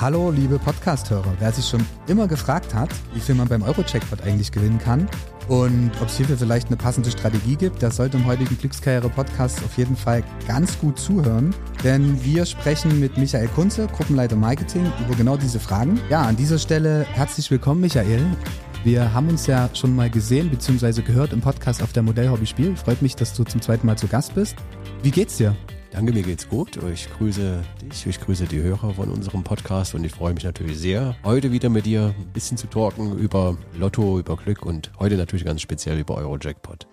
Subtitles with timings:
[0.00, 1.34] Hallo, liebe Podcast-Hörer.
[1.40, 5.06] Wer sich schon immer gefragt hat, wie viel man beim Euro-Jackpot eigentlich gewinnen kann
[5.46, 9.76] und ob es hierfür vielleicht eine passende Strategie gibt, der sollte im heutigen Glückskarriere-Podcast auf
[9.76, 11.54] jeden Fall ganz gut zuhören.
[11.84, 16.00] Denn wir sprechen mit Michael Kunze, Gruppenleiter Marketing, über genau diese Fragen.
[16.08, 18.24] Ja, an dieser Stelle herzlich willkommen, Michael.
[18.84, 21.02] Wir haben uns ja schon mal gesehen bzw.
[21.02, 22.74] gehört im Podcast auf der Modellhobby Spiel.
[22.74, 24.56] Freut mich, dass du zum zweiten Mal zu Gast bist.
[25.02, 25.54] Wie geht's dir?
[25.92, 26.78] Danke, mir geht's gut.
[26.92, 30.78] Ich grüße dich, ich grüße die Hörer von unserem Podcast und ich freue mich natürlich
[30.78, 35.16] sehr, heute wieder mit dir ein bisschen zu talken über Lotto, über Glück und heute
[35.16, 36.86] natürlich ganz speziell über Eurojackpot.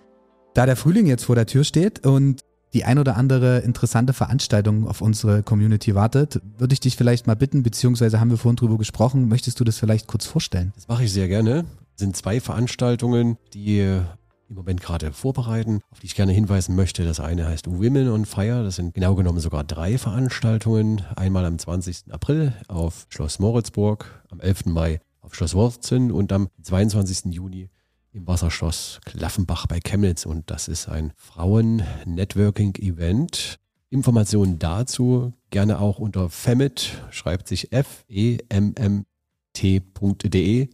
[0.55, 2.41] Da der Frühling jetzt vor der Tür steht und
[2.73, 7.35] die ein oder andere interessante Veranstaltung auf unsere Community wartet, würde ich dich vielleicht mal
[7.35, 10.73] bitten, beziehungsweise haben wir vorhin drüber gesprochen, möchtest du das vielleicht kurz vorstellen?
[10.75, 11.65] Das mache ich sehr gerne.
[11.95, 14.01] Es sind zwei Veranstaltungen, die
[14.49, 17.05] im Moment gerade vorbereiten, auf die ich gerne hinweisen möchte.
[17.05, 18.63] Das eine heißt Women on Fire.
[18.63, 21.01] Das sind genau genommen sogar drei Veranstaltungen.
[21.15, 22.11] Einmal am 20.
[22.11, 24.67] April auf Schloss Moritzburg, am 11.
[24.67, 27.33] Mai auf Schloss Worzen und am 22.
[27.33, 27.69] Juni
[28.13, 30.25] im Wasserschloss Klaffenbach bei Chemnitz.
[30.25, 33.59] Und das ist ein Frauen-Networking-Event.
[33.89, 38.99] Informationen dazu gerne auch unter FEMIT, schreibt sich f-e-m-m-t.de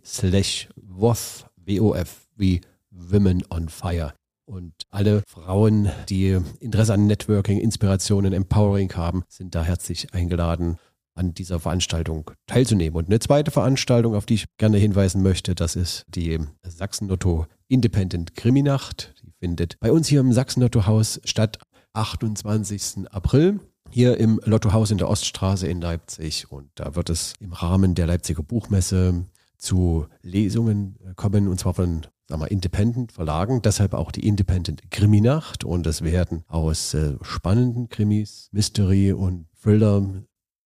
[0.03, 2.61] slash WOF, W-O-F, wie
[2.94, 4.13] Women on Fire.
[4.45, 10.77] Und alle Frauen, die Interesse an Networking, Inspirationen, Empowering haben, sind da herzlich eingeladen,
[11.16, 12.97] an dieser Veranstaltung teilzunehmen.
[12.97, 18.36] Und eine zweite Veranstaltung, auf die ich gerne hinweisen möchte, das ist die Sachsen-Lotto Independent
[18.36, 19.14] Kriminacht.
[19.23, 21.59] Die findet bei uns hier im Sachsen-Lotto-Haus statt,
[21.94, 23.11] 28.
[23.11, 26.52] April hier im Lottohaus in der Oststraße in Leipzig.
[26.52, 29.25] Und da wird es im Rahmen der Leipziger Buchmesse
[29.58, 35.63] zu Lesungen kommen, und zwar von sagen wir, Independent Verlagen, deshalb auch die Independent Kriminacht
[35.63, 40.23] und es werden aus äh, spannenden Krimis, Mystery und Thriller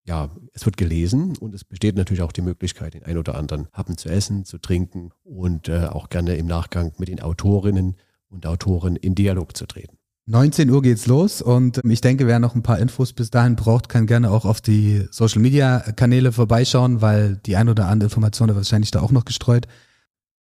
[0.06, 3.66] ja, es wird gelesen und es besteht natürlich auch die Möglichkeit, den ein oder anderen
[3.72, 7.96] Happen zu essen, zu trinken und äh, auch gerne im Nachgang mit den Autorinnen
[8.28, 9.98] und Autoren in Dialog zu treten.
[10.28, 13.88] 19 Uhr geht's los und ich denke, wer noch ein paar Infos bis dahin braucht,
[13.88, 18.54] kann gerne auch auf die Social Media Kanäle vorbeischauen, weil die ein oder andere Information
[18.54, 19.68] wahrscheinlich da auch noch gestreut.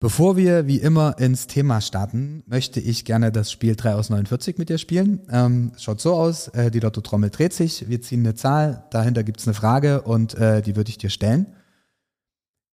[0.04, 4.58] Bevor wir wie immer ins Thema starten, möchte ich gerne das Spiel 3 aus 49
[4.58, 5.22] mit dir spielen.
[5.32, 9.48] Ähm, schaut so aus, äh, die Lotto-Trommel dreht sich, wir ziehen eine Zahl, dahinter gibt's
[9.48, 11.56] eine Frage und äh, die würde ich dir stellen.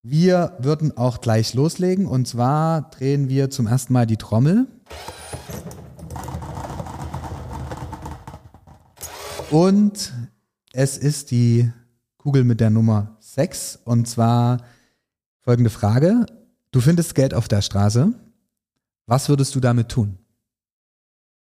[0.03, 4.67] Wir würden auch gleich loslegen und zwar drehen wir zum ersten Mal die Trommel.
[9.53, 10.13] Und
[10.73, 11.71] es ist die
[12.17, 14.65] Kugel mit der Nummer 6 und zwar
[15.39, 16.27] folgende Frage.
[16.73, 18.15] Du findest Geld auf der Straße.
[19.07, 20.19] Was würdest du damit tun?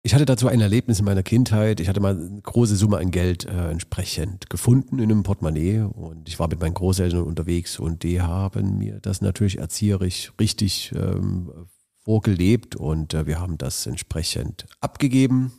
[0.02, 1.80] Ich hatte dazu ein Erlebnis in meiner Kindheit.
[1.80, 6.28] Ich hatte mal eine große Summe an Geld äh, entsprechend gefunden in einem Portemonnaie und
[6.28, 11.68] ich war mit meinen Großeltern unterwegs und die haben mir das natürlich erzieherisch richtig ähm,
[12.04, 15.54] vorgelebt und äh, wir haben das entsprechend abgegeben.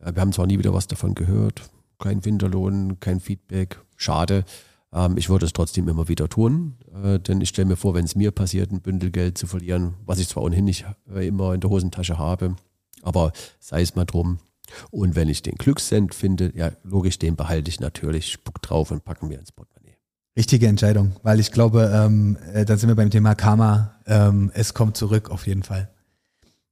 [0.00, 1.68] Äh, wir haben zwar nie wieder was davon gehört,
[1.98, 4.44] kein Winterlohn, kein Feedback, schade.
[4.92, 8.04] Ähm, ich würde es trotzdem immer wieder tun, äh, denn ich stelle mir vor, wenn
[8.04, 11.54] es mir passiert, ein Bündel Geld zu verlieren, was ich zwar ohnehin nicht äh, immer
[11.54, 12.56] in der Hosentasche habe,
[13.02, 14.38] aber sei es mal drum.
[14.90, 19.04] Und wenn ich den Glückscent finde, ja, logisch, den behalte ich natürlich, spuck drauf und
[19.04, 19.96] packen wir ins Portemonnaie.
[20.36, 23.98] Richtige Entscheidung, weil ich glaube, ähm, äh, da sind wir beim Thema Karma.
[24.06, 25.90] Ähm, es kommt zurück auf jeden Fall.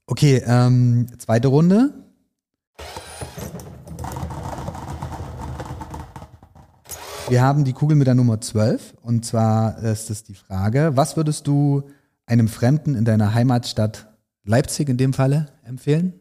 [0.06, 1.93] Okay, ähm, zweite Runde.
[7.28, 11.16] Wir haben die Kugel mit der Nummer 12 und zwar ist es die Frage, was
[11.16, 11.82] würdest du
[12.25, 14.06] einem Fremden in deiner Heimatstadt
[14.44, 16.20] Leipzig in dem Falle empfehlen?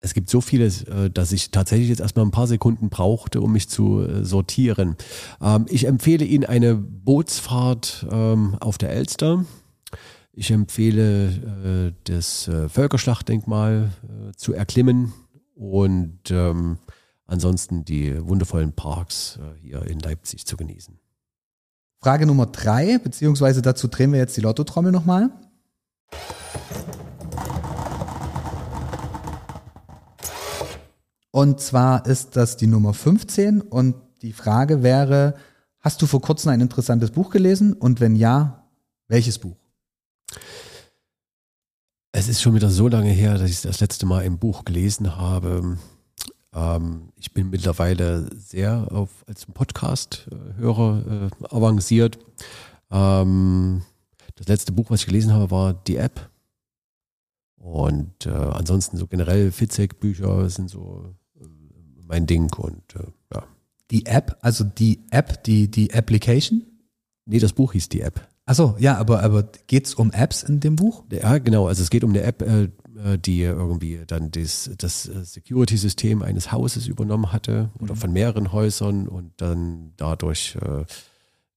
[0.00, 3.52] Es gibt so vieles, äh, dass ich tatsächlich jetzt erstmal ein paar Sekunden brauchte, um
[3.52, 4.96] mich zu äh, sortieren.
[5.42, 9.44] Ähm, ich empfehle Ihnen eine Bootsfahrt ähm, auf der Elster.
[10.32, 13.90] Ich empfehle äh, das Völkerschlachtdenkmal
[14.36, 15.12] zu erklimmen
[15.56, 16.78] und ähm,
[17.26, 20.98] ansonsten die wundervollen Parks äh, hier in Leipzig zu genießen.
[22.00, 25.30] Frage Nummer drei, beziehungsweise dazu drehen wir jetzt die Lottotrommel nochmal.
[31.30, 35.34] Und zwar ist das die Nummer 15 und die Frage wäre,
[35.80, 38.66] hast du vor kurzem ein interessantes Buch gelesen und wenn ja,
[39.08, 39.56] welches Buch?
[42.18, 45.18] Es ist schon wieder so lange her, dass ich das letzte Mal im Buch gelesen
[45.18, 45.76] habe.
[46.54, 52.18] Ähm, ich bin mittlerweile sehr auf, als Podcast-Hörer äh, avanciert.
[52.90, 53.82] Ähm,
[54.34, 56.30] das letzte Buch, was ich gelesen habe, war die App.
[57.56, 61.44] Und äh, ansonsten so generell Fitzek-Bücher sind so äh,
[62.06, 63.44] mein Ding und äh, ja.
[63.90, 66.64] Die App, also die App, die, die Application?
[67.26, 68.26] Nee, das Buch hieß die App.
[68.46, 71.02] Achso, ja, aber, aber geht's um Apps in dem Buch?
[71.10, 71.66] Ja, genau.
[71.66, 72.68] Also es geht um eine App, äh,
[73.04, 77.98] äh, die irgendwie dann das, das äh, Security-System eines Hauses übernommen hatte oder mhm.
[77.98, 80.84] von mehreren Häusern und dann dadurch äh,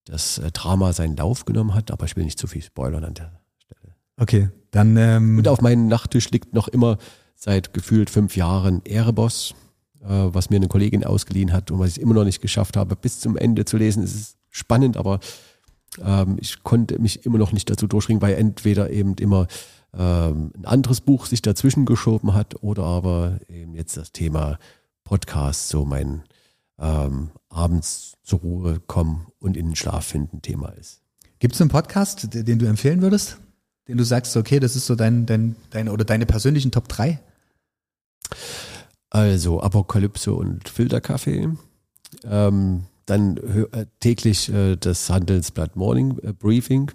[0.06, 1.91] das Drama seinen Lauf genommen hat.
[1.91, 3.94] Aber ich will nicht zu viel spoilern an der Stelle.
[4.18, 4.97] Okay, dann.
[4.97, 6.97] Ähm und auf meinem Nachttisch liegt noch immer
[7.35, 9.53] seit gefühlt fünf Jahren Ereboss,
[10.01, 12.95] äh, was mir eine Kollegin ausgeliehen hat und was ich immer noch nicht geschafft habe,
[12.95, 14.01] bis zum Ende zu lesen.
[14.01, 15.19] Es ist spannend, aber
[16.03, 19.47] ähm, ich konnte mich immer noch nicht dazu durchringen, weil entweder eben immer
[19.94, 24.59] ähm, ein anderes Buch sich dazwischen geschoben hat oder aber eben jetzt das Thema
[25.03, 26.24] Podcast so mein
[26.77, 31.01] ähm, abends zur Ruhe kommen und in den Schlaf finden Thema ist.
[31.39, 33.38] Gibt es einen Podcast, den du empfehlen würdest?
[33.88, 37.19] Den du sagst, okay, das ist so dein, dein, deine oder deine persönlichen Top 3?
[39.09, 41.50] Also Apokalypse und Filterkaffee.
[42.24, 46.91] Ähm, dann äh, täglich äh, das Handelsblatt Morning äh, Briefing.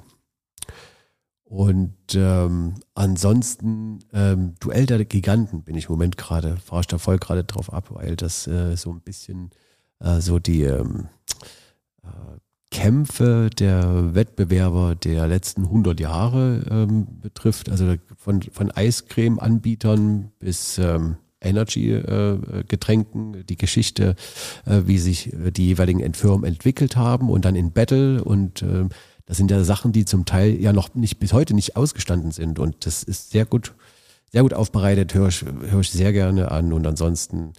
[1.44, 6.99] Und ähm, ansonsten ähm, Duell der Giganten bin ich im Moment gerade, fahre ich da
[6.99, 9.50] voll gerade drauf ab, weil das äh, so ein bisschen
[10.00, 11.08] äh, so die ähm,
[12.02, 12.38] äh,
[12.70, 17.69] Kämpfe der Wettbewerber der letzten 100 Jahre ähm, betrifft.
[17.69, 24.17] Also von, von Eiscreme-Anbietern bis ähm, Energy-Getränken, äh, die Geschichte,
[24.67, 28.85] äh, wie sich die jeweiligen Firmen entwickelt haben und dann in Battle und äh,
[29.26, 32.58] das sind ja Sachen, die zum Teil ja noch nicht bis heute nicht ausgestanden sind
[32.58, 33.75] und das ist sehr gut,
[34.32, 37.52] sehr gut aufbereitet, höre ich, höre ich sehr gerne an und ansonsten,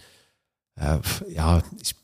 [0.76, 0.98] äh,
[1.28, 1.96] ja, ich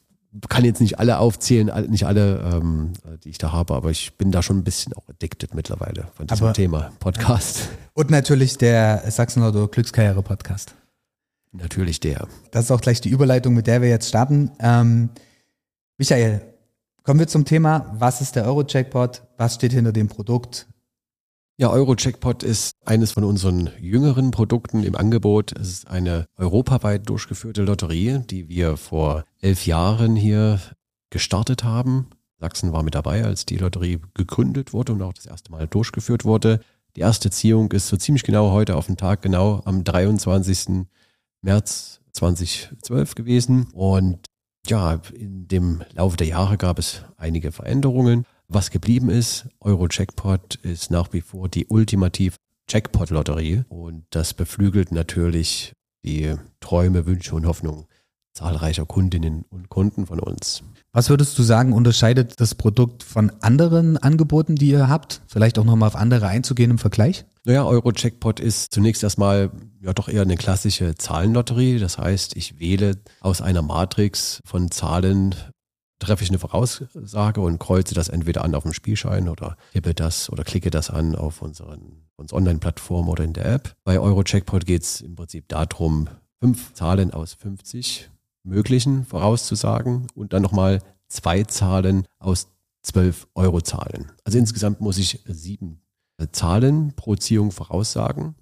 [0.48, 2.92] kann jetzt nicht alle aufzählen, nicht alle, ähm,
[3.22, 6.26] die ich da habe, aber ich bin da schon ein bisschen auch addicted mittlerweile von
[6.26, 7.68] diesem aber, Thema Podcast.
[7.92, 10.74] Und natürlich der Sachsen-Lotto Glückskarriere Podcast.
[11.52, 12.28] Natürlich der.
[12.50, 14.50] Das ist auch gleich die Überleitung, mit der wir jetzt starten.
[14.58, 15.10] Ähm,
[15.98, 16.40] Michael,
[17.02, 17.94] kommen wir zum Thema.
[17.98, 19.22] Was ist der Euro-Jackpot?
[19.36, 20.66] Was steht hinter dem Produkt?
[21.58, 25.52] Ja, Euro-Jackpot ist eines von unseren jüngeren Produkten im Angebot.
[25.52, 30.58] Es ist eine europaweit durchgeführte Lotterie, die wir vor elf Jahren hier
[31.10, 32.08] gestartet haben.
[32.40, 36.24] Sachsen war mit dabei, als die Lotterie gegründet wurde und auch das erste Mal durchgeführt
[36.24, 36.60] wurde.
[36.96, 40.86] Die erste Ziehung ist so ziemlich genau heute auf den Tag, genau am 23.
[41.42, 43.68] März 2012 gewesen.
[43.72, 44.26] Und
[44.66, 48.24] ja, in dem Laufe der Jahre gab es einige Veränderungen.
[48.48, 52.36] Was geblieben ist, Euro-Jackpot ist nach wie vor die ultimative
[52.68, 55.72] Jackpot-Lotterie und das beflügelt natürlich
[56.04, 57.86] die Träume, Wünsche und Hoffnungen
[58.32, 60.62] zahlreicher Kundinnen und Kunden von uns.
[60.94, 65.22] Was würdest du sagen, unterscheidet das Produkt von anderen Angeboten, die ihr habt?
[65.26, 67.24] Vielleicht auch nochmal auf andere einzugehen im Vergleich?
[67.44, 69.50] Naja, Euro-Jackpot ist zunächst erstmal
[69.80, 71.78] ja doch eher eine klassische Zahlenlotterie.
[71.78, 75.34] Das heißt, ich wähle aus einer Matrix von Zahlen,
[75.98, 80.30] treffe ich eine Voraussage und kreuze das entweder an auf dem Spielschein oder tippe das
[80.30, 83.72] oder klicke das an auf unseren, unsere Online-Plattform oder in der App.
[83.84, 86.08] Bei Euro-Jackpot geht es im Prinzip darum,
[86.38, 88.11] fünf Zahlen aus 50
[88.44, 92.48] möglichen vorauszusagen und dann nochmal zwei Zahlen aus
[92.82, 94.10] zwölf Euro-Zahlen.
[94.24, 95.80] Also insgesamt muss ich sieben
[96.32, 98.34] Zahlen pro Ziehung voraussagen.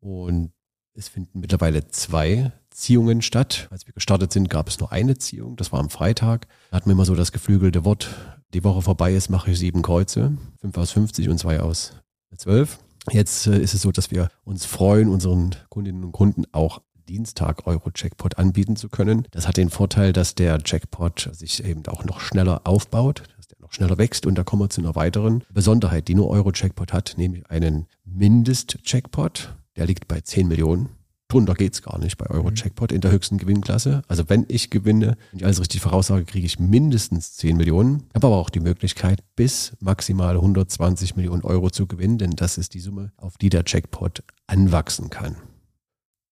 [0.00, 0.52] Und
[0.94, 3.68] es finden mittlerweile zwei Ziehungen statt.
[3.70, 5.56] Als wir gestartet sind, gab es nur eine Ziehung.
[5.56, 6.46] Das war am Freitag.
[6.70, 8.10] Da hatten wir immer so das geflügelte Wort,
[8.52, 10.36] die Woche vorbei ist, mache ich sieben Kreuze.
[10.60, 11.92] Fünf aus 50 und zwei aus
[12.36, 12.78] zwölf.
[13.10, 17.66] Jetzt äh, ist es so, dass wir uns freuen, unseren Kundinnen und Kunden auch Dienstag
[17.66, 19.28] Euro-Jackpot anbieten zu können.
[19.32, 23.58] Das hat den Vorteil, dass der Jackpot sich eben auch noch schneller aufbaut, dass der
[23.60, 27.14] noch schneller wächst und da kommen wir zu einer weiteren Besonderheit, die nur Euro-Jackpot hat,
[27.18, 29.54] nämlich einen Mindest-Jackpot.
[29.76, 30.88] Der liegt bei 10 Millionen.
[31.28, 34.00] Drunter geht es gar nicht bei Euro-Jackpot in der höchsten Gewinnklasse.
[34.08, 38.04] Also wenn ich gewinne, wenn ich alles richtig voraussage, kriege ich mindestens 10 Millionen.
[38.08, 42.56] Ich habe aber auch die Möglichkeit, bis maximal 120 Millionen Euro zu gewinnen, denn das
[42.56, 45.36] ist die Summe, auf die der Jackpot anwachsen kann.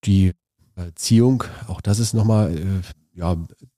[0.04, 0.32] Die
[0.94, 3.34] Ziehung, auch das ist nochmal, äh, ja,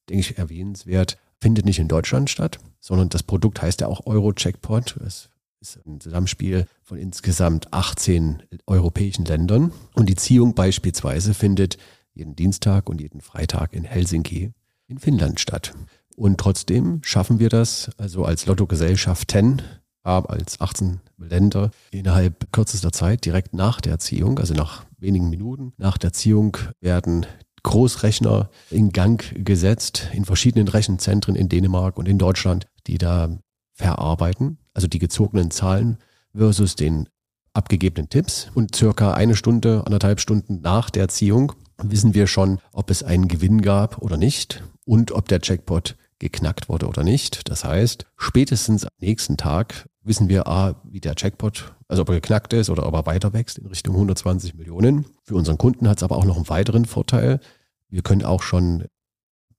[0.09, 4.97] denke ich, erwähnenswert, findet nicht in Deutschland statt, sondern das Produkt heißt ja auch Euro-Jackpot.
[4.99, 5.29] Es
[5.61, 9.73] ist ein Zusammenspiel von insgesamt 18 europäischen Ländern.
[9.95, 11.79] Und die Ziehung beispielsweise findet
[12.15, 14.53] jeden Dienstag und jeden Freitag in Helsinki
[14.89, 15.73] in Finnland statt.
[16.17, 19.63] Und trotzdem schaffen wir das, also als Lottogesellschaften,
[20.05, 25.99] als 18 Länder innerhalb kürzester Zeit, direkt nach der Erziehung, also nach wenigen Minuten nach
[25.99, 27.27] der Erziehung, werden
[27.63, 33.39] Großrechner in Gang gesetzt in verschiedenen Rechenzentren in Dänemark und in Deutschland, die da
[33.75, 35.99] verarbeiten, also die gezogenen Zahlen
[36.35, 37.09] versus den
[37.55, 38.49] abgegebenen Tipps.
[38.55, 43.29] Und circa eine Stunde, anderthalb Stunden nach der Erziehung wissen wir schon, ob es einen
[43.29, 44.63] Gewinn gab oder nicht.
[44.85, 47.49] und ob der Jackpot geknackt wurde oder nicht.
[47.49, 52.17] Das heißt, spätestens am nächsten Tag wissen wir, A, wie der Jackpot, also ob er
[52.17, 55.07] geknackt ist oder ob er weiter wächst in Richtung 120 Millionen.
[55.23, 57.41] Für unseren Kunden hat es aber auch noch einen weiteren Vorteil.
[57.89, 58.85] Wir können auch schon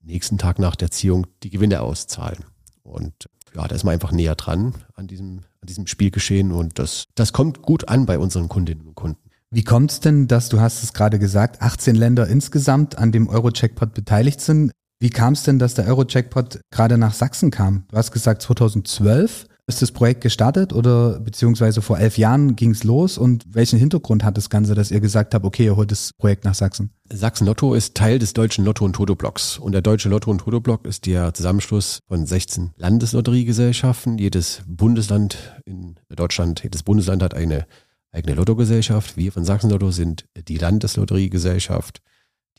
[0.01, 2.39] nächsten Tag nach der Ziehung die Gewinne auszahlen.
[2.83, 3.13] Und
[3.55, 7.33] ja, da ist man einfach näher dran an diesem, an diesem Spielgeschehen und das, das
[7.33, 9.19] kommt gut an bei unseren Kundinnen und Kunden.
[9.51, 13.29] Wie kommt es denn, dass du hast es gerade gesagt, 18 Länder insgesamt an dem
[13.29, 14.71] Euro-Jackpot beteiligt sind?
[14.99, 17.85] Wie kam es denn, dass der Euro-Jackpot gerade nach Sachsen kam?
[17.89, 22.83] Du hast gesagt 2012 ist das Projekt gestartet oder beziehungsweise vor elf Jahren ging es
[22.83, 26.11] los und welchen Hintergrund hat das Ganze, dass ihr gesagt habt, okay, ihr holt das
[26.17, 26.91] Projekt nach Sachsen?
[27.11, 30.85] Sachsen Lotto ist Teil des deutschen Lotto- und Toto-Blocks und der deutsche Lotto- und Toto-Block
[30.85, 34.17] ist der Zusammenschluss von 16 Landeslotteriegesellschaften.
[34.17, 37.65] Jedes Bundesland in Deutschland, jedes Bundesland hat eine
[38.11, 39.15] eigene Lottogesellschaft.
[39.15, 42.01] Wir von Sachsen Lotto sind die Landeslotteriegesellschaft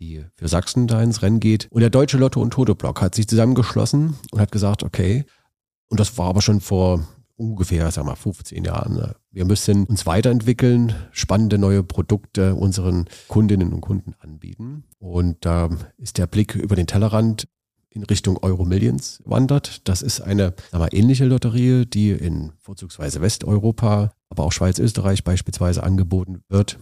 [0.01, 1.69] die für Sachsen da ins Rennen geht.
[1.71, 5.25] Und der Deutsche Lotto- und Toto-Block hat sich zusammengeschlossen und hat gesagt, okay,
[5.89, 8.95] und das war aber schon vor ungefähr, sag mal, 15 Jahren.
[8.95, 9.17] Ne?
[9.31, 14.85] Wir müssen uns weiterentwickeln, spannende neue Produkte unseren Kundinnen und Kunden anbieten.
[14.99, 17.49] Und da ist der Blick über den Tellerrand
[17.91, 19.89] in Richtung Euro Millions wandert.
[19.89, 25.25] Das ist eine sag mal, ähnliche Lotterie, die in vorzugsweise Westeuropa, aber auch Schweiz, Österreich
[25.25, 26.79] beispielsweise angeboten wird.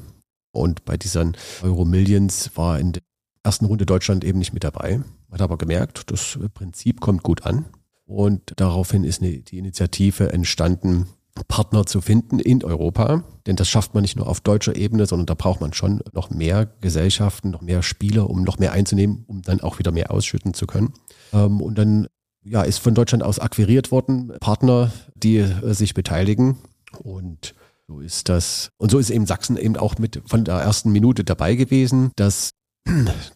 [0.52, 3.02] Und bei diesen Euro Millions war in der
[3.42, 5.02] ersten Runde Deutschland eben nicht mit dabei.
[5.30, 7.64] Hat aber gemerkt, das Prinzip kommt gut an.
[8.12, 11.07] Und daraufhin ist die Initiative entstanden,
[11.49, 13.25] Partner zu finden in Europa.
[13.47, 16.28] Denn das schafft man nicht nur auf deutscher Ebene, sondern da braucht man schon noch
[16.28, 20.52] mehr Gesellschaften, noch mehr Spieler, um noch mehr einzunehmen, um dann auch wieder mehr ausschütten
[20.52, 20.92] zu können.
[21.33, 22.07] Ähm, und dann
[22.45, 26.59] ja, ist von Deutschland aus akquiriert worden, Partner, die äh, sich beteiligen.
[26.99, 27.54] Und
[27.88, 28.71] so ist das.
[28.76, 32.50] Und so ist eben Sachsen eben auch mit von der ersten Minute dabei gewesen, dass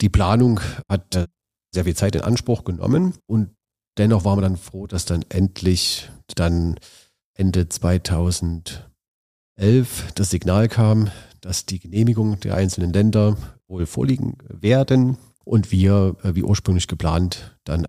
[0.02, 1.26] die Planung hat äh,
[1.72, 3.55] sehr viel Zeit in Anspruch genommen und
[3.96, 6.78] dennoch waren wir dann froh, dass dann endlich dann
[7.34, 8.86] Ende 2011
[10.14, 11.10] das Signal kam,
[11.40, 13.36] dass die Genehmigung der einzelnen Länder
[13.68, 17.86] wohl vorliegen werden und wir, äh, wie ursprünglich geplant, dann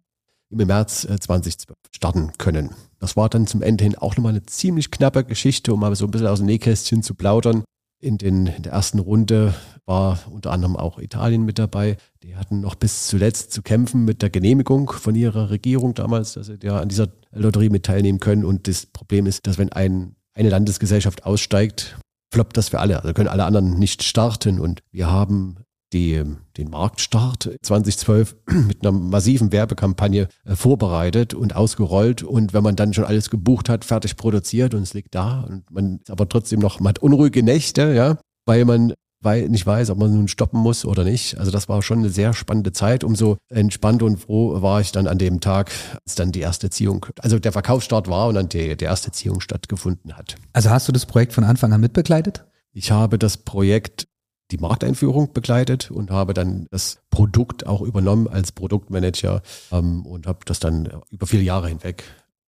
[0.49, 2.71] im März 2012 äh, starten können.
[2.99, 6.05] Das war dann zum Ende hin auch nochmal eine ziemlich knappe Geschichte, um mal so
[6.05, 7.63] ein bisschen aus dem Nähkästchen zu plaudern.
[7.99, 11.97] In, den, in der ersten Runde war unter anderem auch Italien mit dabei.
[12.21, 16.47] Die hatten noch bis zuletzt zu kämpfen mit der Genehmigung von ihrer Regierung damals, dass
[16.47, 18.45] sie ja an dieser Lotterie mit teilnehmen können.
[18.45, 21.97] Und das Problem ist, dass wenn ein, eine Landesgesellschaft aussteigt,
[22.31, 23.01] floppt das für alle.
[23.01, 24.59] Also können alle anderen nicht starten.
[24.59, 25.57] Und wir haben
[25.93, 26.23] die,
[26.57, 28.35] den Marktstart 2012
[28.67, 32.23] mit einer massiven Werbekampagne äh, vorbereitet und ausgerollt.
[32.23, 35.69] Und wenn man dann schon alles gebucht hat, fertig produziert und es liegt da und
[35.71, 39.89] man ist aber trotzdem noch, man hat unruhige Nächte, ja, weil man weil nicht weiß,
[39.89, 41.37] ob man nun stoppen muss oder nicht.
[41.37, 43.03] Also das war schon eine sehr spannende Zeit.
[43.03, 45.71] Umso entspannt und froh war ich dann an dem Tag,
[46.05, 49.41] als dann die erste Ziehung, also der Verkaufsstart war und dann die, die erste Ziehung
[49.41, 50.35] stattgefunden hat.
[50.53, 52.45] Also hast du das Projekt von Anfang an mitbegleitet?
[52.73, 54.07] Ich habe das Projekt
[54.51, 60.39] die Markteinführung begleitet und habe dann das Produkt auch übernommen als Produktmanager ähm, und habe
[60.45, 62.03] das dann über viele Jahre hinweg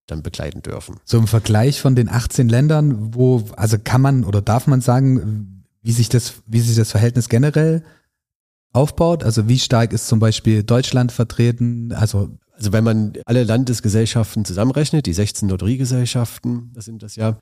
[0.06, 0.96] dann begleiten dürfen.
[1.04, 5.64] So im Vergleich von den 18 Ländern, wo, also kann man oder darf man sagen,
[5.82, 7.84] wie sich das, wie sich das Verhältnis generell
[8.72, 9.24] aufbaut?
[9.24, 11.92] Also wie stark ist zum Beispiel Deutschland vertreten?
[11.92, 17.38] Also also wenn man alle Landesgesellschaften zusammenrechnet, die 16 Lotteriegesellschaften, das sind das ja,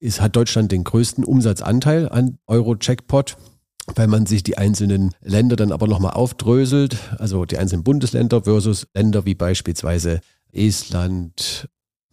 [0.00, 3.36] ist, hat Deutschland den größten Umsatzanteil an Euro-Jackpot
[3.94, 8.86] weil man sich die einzelnen Länder dann aber nochmal aufdröselt, also die einzelnen Bundesländer versus
[8.94, 10.20] Länder wie beispielsweise
[10.52, 11.68] Estland,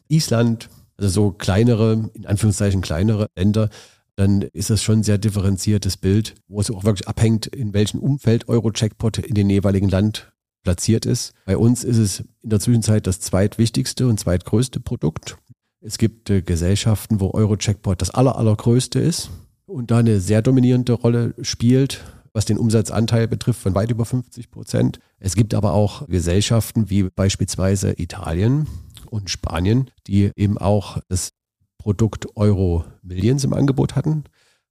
[0.09, 3.69] Island, also so kleinere, in Anführungszeichen kleinere Länder,
[4.15, 7.99] dann ist das schon ein sehr differenziertes Bild, wo es auch wirklich abhängt, in welchem
[7.99, 10.31] Umfeld Euro-Jackpot in dem jeweiligen Land
[10.63, 11.33] platziert ist.
[11.45, 15.37] Bei uns ist es in der Zwischenzeit das zweitwichtigste und zweitgrößte Produkt.
[15.79, 19.31] Es gibt äh, Gesellschaften, wo Euro-Jackpot das aller, allergrößte ist
[19.71, 24.51] und da eine sehr dominierende Rolle spielt, was den Umsatzanteil betrifft, von weit über 50
[24.51, 24.99] Prozent.
[25.19, 28.67] Es gibt aber auch Gesellschaften wie beispielsweise Italien
[29.09, 31.33] und Spanien, die eben auch das
[31.77, 34.25] Produkt Euro Millions im Angebot hatten,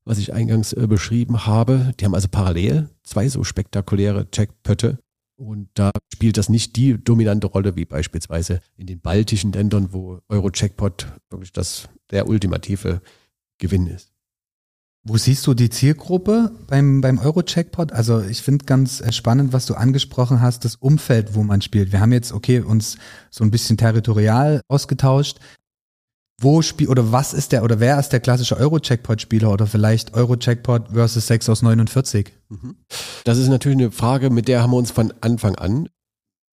[0.04, 1.92] was ich eingangs äh, beschrieben habe.
[1.98, 4.98] Die haben also parallel zwei so spektakuläre Jackpötte.
[5.36, 10.20] Und da spielt das nicht die dominante Rolle wie beispielsweise in den baltischen Ländern, wo
[10.28, 13.00] Euro-Jackpot wirklich das der ultimative
[13.58, 14.09] Gewinn ist.
[15.02, 17.92] Wo siehst du die Zielgruppe beim, beim Euro-Checkpot?
[17.92, 21.90] Also ich finde ganz äh, spannend, was du angesprochen hast, das Umfeld, wo man spielt.
[21.90, 22.98] Wir haben jetzt, okay, uns
[23.30, 25.38] so ein bisschen territorial ausgetauscht.
[26.42, 30.88] Wo spielt oder was ist der oder wer ist der klassische Euro-Checkpot-Spieler oder vielleicht Euro-Checkpot
[30.92, 32.32] versus 6 aus 49?
[32.48, 32.76] Mhm.
[33.24, 35.88] Das ist natürlich eine Frage, mit der haben wir uns von Anfang an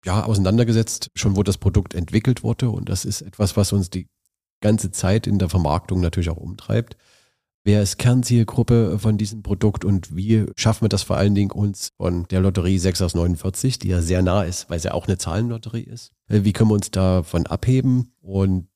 [0.05, 2.69] ja, auseinandergesetzt, schon wo das Produkt entwickelt wurde.
[2.69, 4.07] Und das ist etwas, was uns die
[4.61, 6.97] ganze Zeit in der Vermarktung natürlich auch umtreibt.
[7.65, 11.91] Wer ist Kernzielgruppe von diesem Produkt und wie schaffen wir das vor allen Dingen uns
[11.95, 15.07] von der Lotterie 6 aus 49, die ja sehr nah ist, weil sie ja auch
[15.07, 16.11] eine Zahlenlotterie ist?
[16.27, 18.67] Äh, wie können wir uns davon abheben und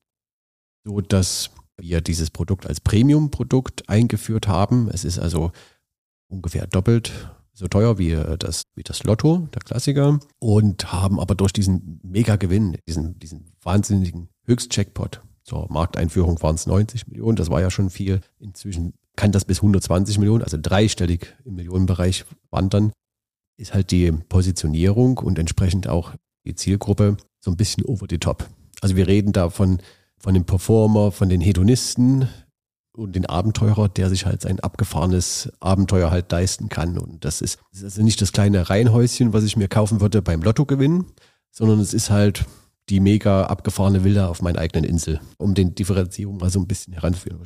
[0.86, 4.89] so, dass wir dieses Produkt als Premium-Produkt eingeführt haben.
[4.89, 5.51] Es ist also
[6.29, 7.12] ungefähr doppelt
[7.53, 12.00] so teuer wie äh, das, wie das Lotto, der Klassiker, und haben aber durch diesen
[12.03, 17.89] Mega-Gewinn, diesen, diesen wahnsinnigen Höchstcheckpot, zur Markteinführung waren es 90 Millionen, das war ja schon
[17.89, 18.22] viel.
[18.39, 22.92] Inzwischen kann das bis 120 Millionen, also dreistellig im Millionenbereich wandern,
[23.58, 26.13] ist halt die Positionierung und entsprechend auch
[26.46, 28.48] die Zielgruppe so ein bisschen over the top.
[28.82, 29.80] Also wir reden da von,
[30.20, 32.27] von dem Performer, von den Hedonisten,
[32.98, 36.98] und den Abenteurer, der sich halt sein abgefahrenes Abenteuer halt leisten kann.
[36.98, 40.24] Und das ist, das ist also nicht das kleine Reihenhäuschen, was ich mir kaufen würde
[40.24, 41.06] beim Lottogewinn,
[41.51, 42.46] sondern es ist halt
[42.89, 46.94] die mega abgefahrene Villa auf meiner eigenen Insel, um den Differenzierung mal so ein bisschen
[46.94, 47.41] heranzuführen.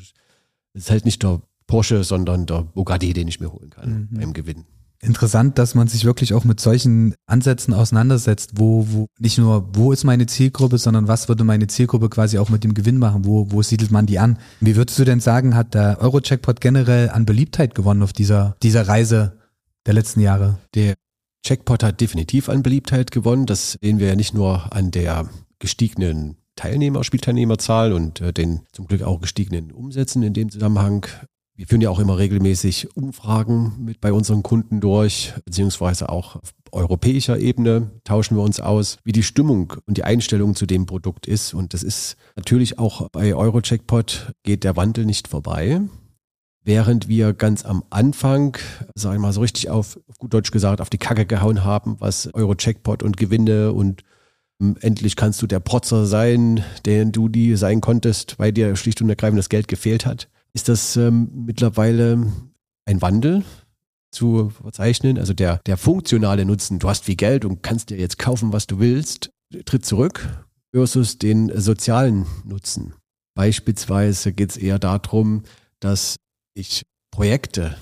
[0.74, 4.20] Es ist halt nicht der Porsche, sondern der Bugatti, den ich mir holen kann mhm.
[4.20, 4.66] beim Gewinn
[5.02, 9.92] interessant, dass man sich wirklich auch mit solchen Ansätzen auseinandersetzt, wo, wo nicht nur, wo
[9.92, 13.52] ist meine Zielgruppe, sondern was würde meine Zielgruppe quasi auch mit dem Gewinn machen, wo,
[13.52, 14.38] wo siedelt man die an?
[14.60, 18.88] Wie würdest du denn sagen, hat der Euro-Checkpot generell an Beliebtheit gewonnen auf dieser, dieser
[18.88, 19.38] Reise
[19.86, 20.60] der letzten Jahre?
[20.76, 20.96] Der
[21.44, 23.46] Checkpot hat definitiv an Beliebtheit gewonnen.
[23.46, 25.30] Das sehen wir ja nicht nur an der
[25.60, 31.08] gestiegenen Teilnehmer, Spielteilnehmerzahl und äh, den zum Glück auch gestiegenen Umsätzen in dem Zusammenhang.
[31.56, 36.54] Wir führen ja auch immer regelmäßig Umfragen mit bei unseren Kunden durch, beziehungsweise auch auf
[36.72, 41.28] europäischer Ebene tauschen wir uns aus, wie die Stimmung und die Einstellung zu dem Produkt
[41.28, 41.54] ist.
[41.54, 45.82] Und das ist natürlich auch bei Eurocheckpot geht der Wandel nicht vorbei.
[46.64, 48.58] Während wir ganz am Anfang,
[48.94, 52.32] sagen wir mal so richtig auf, gut Deutsch gesagt, auf die Kacke gehauen haben, was
[52.34, 54.04] Eurocheckpot und Gewinne und
[54.62, 59.02] ähm, endlich kannst du der Protzer sein, der du die sein konntest, weil dir schlicht
[59.02, 62.32] und ergreifend das Geld gefehlt hat ist das ähm, mittlerweile
[62.86, 63.44] ein Wandel
[64.12, 65.18] zu verzeichnen.
[65.18, 68.68] Also der, der funktionale Nutzen, du hast viel Geld und kannst dir jetzt kaufen, was
[68.68, 69.32] du willst,
[69.66, 72.94] tritt zurück versus den sozialen Nutzen.
[73.34, 75.44] Beispielsweise geht es eher darum,
[75.80, 76.18] dass
[76.54, 77.76] ich Projekte,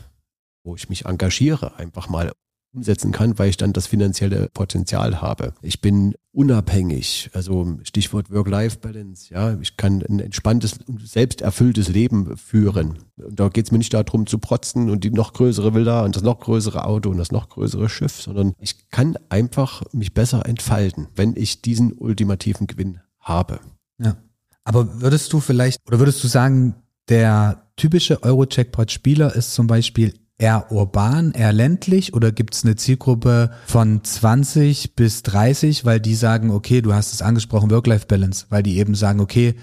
[0.64, 2.32] wo ich mich engagiere, einfach mal
[2.74, 5.54] umsetzen kann, weil ich dann das finanzielle Potenzial habe.
[5.62, 13.00] Ich bin unabhängig, also Stichwort Work-Life-Balance, ja, ich kann ein entspanntes, selbsterfülltes Leben führen.
[13.18, 16.16] Und da geht es mir nicht darum zu protzen und die noch größere Villa und
[16.16, 20.46] das noch größere Auto und das noch größere Schiff, sondern ich kann einfach mich besser
[20.46, 23.60] entfalten, wenn ich diesen ultimativen Gewinn habe.
[23.98, 24.18] Ja.
[24.64, 26.76] Aber würdest du vielleicht, oder würdest du sagen,
[27.10, 33.52] der typische Euro-Checkpot-Spieler ist zum Beispiel eher urban, eher ländlich oder gibt es eine Zielgruppe
[33.66, 38.78] von 20 bis 30, weil die sagen, okay, du hast es angesprochen, Work-Life-Balance, weil die
[38.78, 39.56] eben sagen, okay,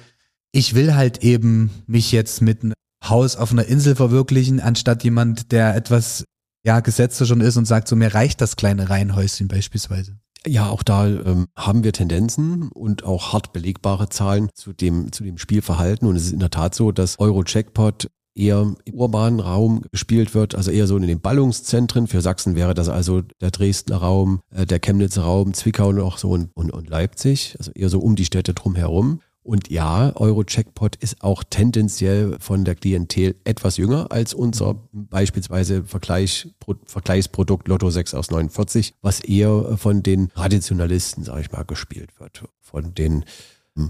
[0.53, 5.53] ich will halt eben mich jetzt mit einem Haus auf einer Insel verwirklichen, anstatt jemand,
[5.53, 6.25] der etwas
[6.65, 10.19] ja gesetzter schon ist und sagt, so mir reicht das kleine Reihenhäuschen beispielsweise.
[10.49, 15.25] Ja, auch da ähm, haben wir Tendenzen und auch hart belegbare Zahlen zu dem, zu
[15.25, 16.07] dem Spielverhalten.
[16.07, 20.55] Und es ist in der Tat so, dass Euro-Checkpot eher im urbanen Raum gespielt wird,
[20.55, 22.07] also eher so in den Ballungszentren.
[22.07, 26.31] Für Sachsen wäre das also der Dresdner Raum, äh, der Chemnitzer Raum, Zwickau noch so
[26.31, 29.21] und, und, und Leipzig, also eher so um die Städte drumherum.
[29.47, 36.49] Und ja, Euro-Checkpot ist auch tendenziell von der Klientel etwas jünger als unser beispielsweise Vergleich,
[36.85, 42.43] Vergleichsprodukt Lotto 6 aus 49, was eher von den Traditionalisten, sage ich mal, gespielt wird.
[42.61, 43.25] Von den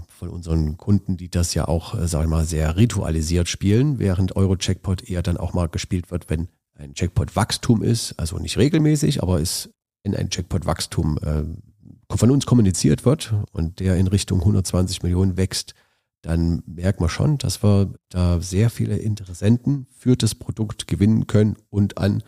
[0.09, 4.35] von unseren Kunden, die das ja auch, äh, sag ich mal, sehr ritualisiert spielen, während
[4.35, 9.39] Euro-Checkpot eher dann auch mal gespielt wird, wenn ein Checkpot-Wachstum ist, also nicht regelmäßig, aber
[9.39, 9.69] ist,
[10.03, 11.43] wenn ein Checkpot-Wachstum äh,
[12.15, 15.73] von uns kommuniziert wird und der in Richtung 120 Millionen wächst,
[16.21, 21.57] dann merkt man schon, dass wir da sehr viele Interessenten für das Produkt gewinnen können
[21.69, 22.23] und an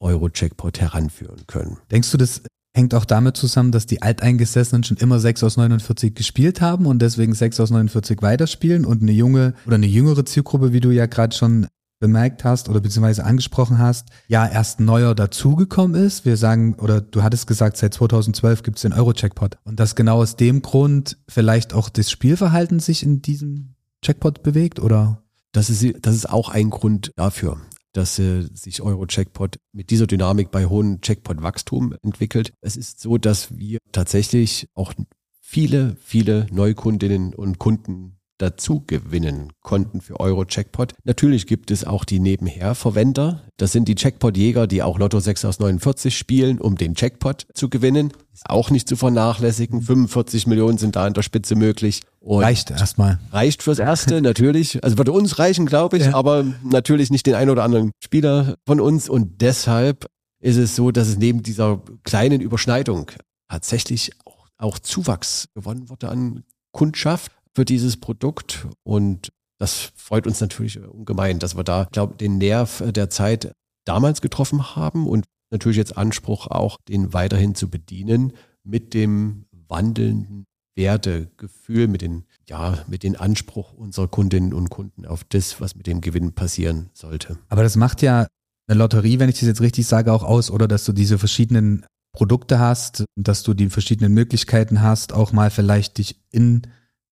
[0.00, 1.78] Euro-Checkpot heranführen können.
[1.90, 2.42] Denkst du, das
[2.74, 7.00] hängt auch damit zusammen, dass die Alteingesessenen schon immer 6 aus 49 gespielt haben und
[7.00, 11.06] deswegen 6 aus 49 weiterspielen und eine junge oder eine jüngere Zielgruppe, wie du ja
[11.06, 11.66] gerade schon
[12.02, 16.24] bemerkt hast oder beziehungsweise angesprochen hast, ja erst neuer dazugekommen ist.
[16.24, 19.56] Wir sagen, oder du hattest gesagt, seit 2012 gibt es den Euro-Checkpot.
[19.62, 24.80] Und dass genau aus dem Grund vielleicht auch das Spielverhalten sich in diesem Checkpot bewegt,
[24.80, 25.22] oder?
[25.52, 27.58] Das ist, das ist auch ein Grund dafür
[27.94, 32.54] dass äh, sich Euro-Checkpot mit dieser Dynamik bei hohem Checkpot-Wachstum entwickelt.
[32.62, 34.94] Es ist so, dass wir tatsächlich auch
[35.42, 40.94] viele, viele Neukundinnen und Kunden dazu gewinnen konnten für Euro Checkpot.
[41.04, 43.42] Natürlich gibt es auch die Nebenher-Verwender.
[43.56, 47.70] Das sind die Checkpot-Jäger, die auch Lotto 6 aus 49 spielen, um den Checkpot zu
[47.70, 48.12] gewinnen.
[48.32, 49.80] ist auch nicht zu vernachlässigen.
[49.80, 52.02] 45 Millionen sind da an der Spitze möglich.
[52.18, 53.20] Und reicht erstmal.
[53.30, 54.82] Reicht fürs Erste, natürlich.
[54.82, 56.14] Also würde uns reichen, glaube ich, ja.
[56.14, 59.08] aber natürlich nicht den einen oder anderen Spieler von uns.
[59.08, 60.06] Und deshalb
[60.40, 63.10] ist es so, dass es neben dieser kleinen Überschneidung
[63.48, 68.66] tatsächlich auch, auch Zuwachs gewonnen wurde an Kundschaft für dieses Produkt.
[68.82, 73.52] Und das freut uns natürlich ungemein, dass wir da, glaube den Nerv der Zeit
[73.84, 78.32] damals getroffen haben und natürlich jetzt Anspruch auch, den weiterhin zu bedienen
[78.64, 85.24] mit dem wandelnden Wertegefühl, mit den, ja, mit dem Anspruch unserer Kundinnen und Kunden auf
[85.24, 87.38] das, was mit dem Gewinn passieren sollte.
[87.48, 88.26] Aber das macht ja
[88.66, 91.84] eine Lotterie, wenn ich das jetzt richtig sage, auch aus, oder dass du diese verschiedenen
[92.12, 96.62] Produkte hast, dass du die verschiedenen Möglichkeiten hast, auch mal vielleicht dich in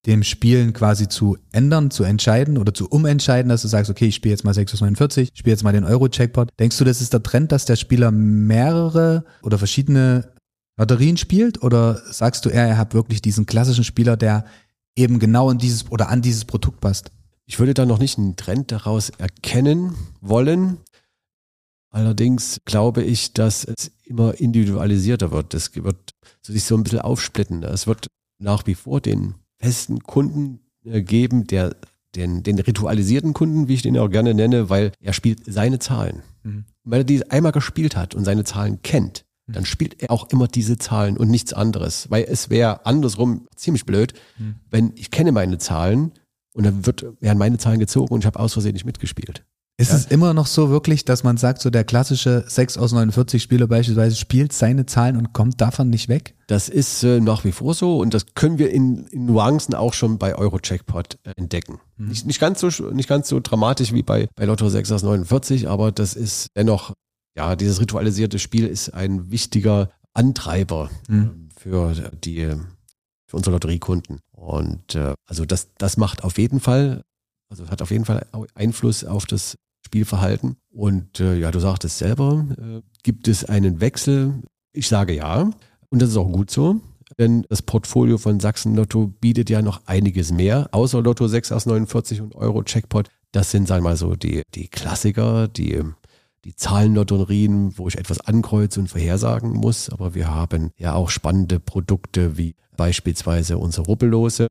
[0.06, 4.14] dem Spielen quasi zu ändern, zu entscheiden oder zu umentscheiden, dass du sagst, okay, ich
[4.14, 6.48] spiele jetzt mal 6 aus 49, ich spiele jetzt mal den Euro-Jackpot.
[6.58, 10.32] Denkst du, das ist der Trend, dass der Spieler mehrere oder verschiedene
[10.78, 11.62] Lotterien spielt?
[11.62, 14.46] Oder sagst du eher, er hat wirklich diesen klassischen Spieler, der
[14.96, 17.12] eben genau in dieses oder an dieses Produkt passt?
[17.46, 20.78] Ich würde da noch nicht einen Trend daraus erkennen wollen.
[21.92, 25.52] Allerdings glaube ich, dass es immer individualisierter wird.
[25.54, 27.64] Es wird sich so ein bisschen aufsplitten.
[27.64, 28.06] Es wird
[28.38, 31.76] nach wie vor den festen Kunden äh, geben, der
[32.16, 36.22] den, den ritualisierten Kunden, wie ich den auch gerne nenne, weil er spielt seine Zahlen.
[36.42, 36.64] Mhm.
[36.82, 39.52] Weil er die einmal gespielt hat und seine Zahlen kennt, mhm.
[39.52, 42.10] dann spielt er auch immer diese Zahlen und nichts anderes.
[42.10, 44.56] Weil es wäre andersrum ziemlich blöd, mhm.
[44.70, 46.12] wenn ich kenne meine Zahlen
[46.54, 49.44] und dann wird, werden meine Zahlen gezogen und ich habe aus Versehen nicht mitgespielt.
[49.80, 49.96] Ist ja.
[49.96, 53.66] es immer noch so wirklich, dass man sagt, so der klassische 6 aus 49 Spieler
[53.66, 56.34] beispielsweise spielt seine Zahlen und kommt davon nicht weg?
[56.48, 59.94] Das ist äh, nach wie vor so und das können wir in, in Nuancen auch
[59.94, 61.80] schon bei Euro-Checkpot äh, entdecken.
[61.96, 62.08] Mhm.
[62.08, 65.68] Nicht, nicht, ganz so, nicht ganz so dramatisch wie bei, bei Lotto 6 aus 49,
[65.68, 66.92] aber das ist dennoch,
[67.34, 71.48] ja, dieses ritualisierte Spiel ist ein wichtiger Antreiber mhm.
[71.54, 72.54] äh, für die
[73.30, 74.18] für unsere Lotteriekunden.
[74.32, 77.02] Und äh, also das, das macht auf jeden Fall,
[77.48, 80.56] also hat auf jeden Fall Einfluss auf das Spielverhalten.
[80.70, 84.42] Und äh, ja, du sagtest selber, äh, gibt es einen Wechsel?
[84.72, 85.50] Ich sage ja.
[85.90, 86.80] Und das ist auch gut so.
[87.18, 91.66] Denn das Portfolio von Sachsen Lotto bietet ja noch einiges mehr, außer Lotto 6 aus
[91.66, 93.08] 49 und Euro Checkpot.
[93.32, 95.82] Das sind, sagen wir mal so, die, die Klassiker, die,
[96.44, 99.90] die Zahlenlotterien, wo ich etwas ankreuze und vorhersagen muss.
[99.90, 104.46] Aber wir haben ja auch spannende Produkte wie beispielsweise unsere Rubbellose.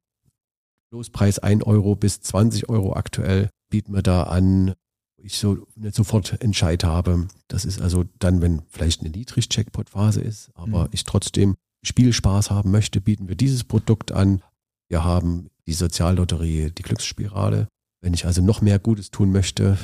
[0.92, 4.74] Lospreis 1 Euro bis 20 Euro aktuell bieten wir da an
[5.24, 7.28] ich so nicht sofort Entscheid habe.
[7.48, 10.90] Das ist also dann, wenn vielleicht eine Niedrig-Checkpot-Phase ist, aber mhm.
[10.92, 14.42] ich trotzdem Spielspaß haben möchte, bieten wir dieses Produkt an.
[14.90, 17.68] Wir haben die Soziallotterie, die Glücksspirale.
[18.02, 19.78] Wenn ich also noch mehr Gutes tun möchte,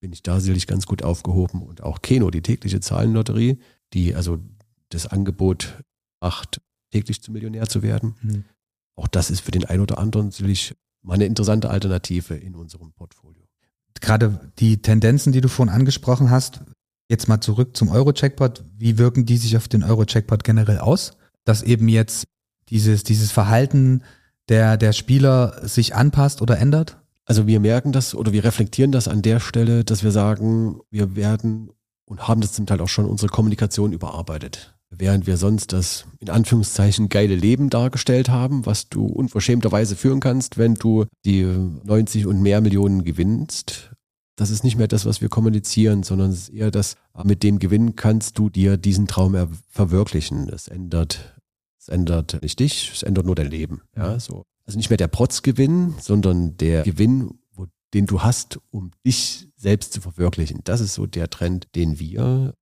[0.00, 1.62] bin ich da sicherlich ganz gut aufgehoben.
[1.62, 3.58] Und auch Keno, die tägliche Zahlenlotterie,
[3.92, 4.38] die also
[4.90, 5.82] das Angebot
[6.20, 6.60] macht,
[6.92, 8.14] täglich zum Millionär zu werden.
[8.22, 8.44] Mhm.
[8.96, 12.92] Auch das ist für den einen oder anderen sicherlich mal eine interessante Alternative in unserem
[12.92, 13.43] Portfolio
[14.00, 16.60] gerade die Tendenzen, die du vorhin angesprochen hast,
[17.08, 21.16] jetzt mal zurück zum Euro-Checkpot, wie wirken die sich auf den Euro-Checkpot generell aus?
[21.44, 22.26] Dass eben jetzt
[22.70, 24.02] dieses, dieses Verhalten
[24.48, 26.98] der, der Spieler sich anpasst oder ändert?
[27.26, 31.16] Also wir merken das oder wir reflektieren das an der Stelle, dass wir sagen, wir
[31.16, 31.70] werden
[32.04, 36.30] und haben das zum Teil auch schon unsere Kommunikation überarbeitet während wir sonst das in
[36.30, 42.40] Anführungszeichen geile Leben dargestellt haben, was du unverschämterweise führen kannst, wenn du die 90 und
[42.40, 43.90] mehr Millionen gewinnst.
[44.36, 47.58] Das ist nicht mehr das, was wir kommunizieren, sondern es ist eher das, mit dem
[47.58, 49.36] Gewinn kannst du dir diesen Traum
[49.68, 50.48] verwirklichen.
[50.48, 51.40] Es ändert,
[51.78, 53.82] es ändert nicht dich, es ändert nur dein Leben.
[53.96, 54.44] Ja, so.
[54.66, 59.92] Also nicht mehr der Protzgewinn, sondern der Gewinn, wo, den du hast, um dich selbst
[59.92, 60.60] zu verwirklichen.
[60.64, 62.54] Das ist so der Trend, den wir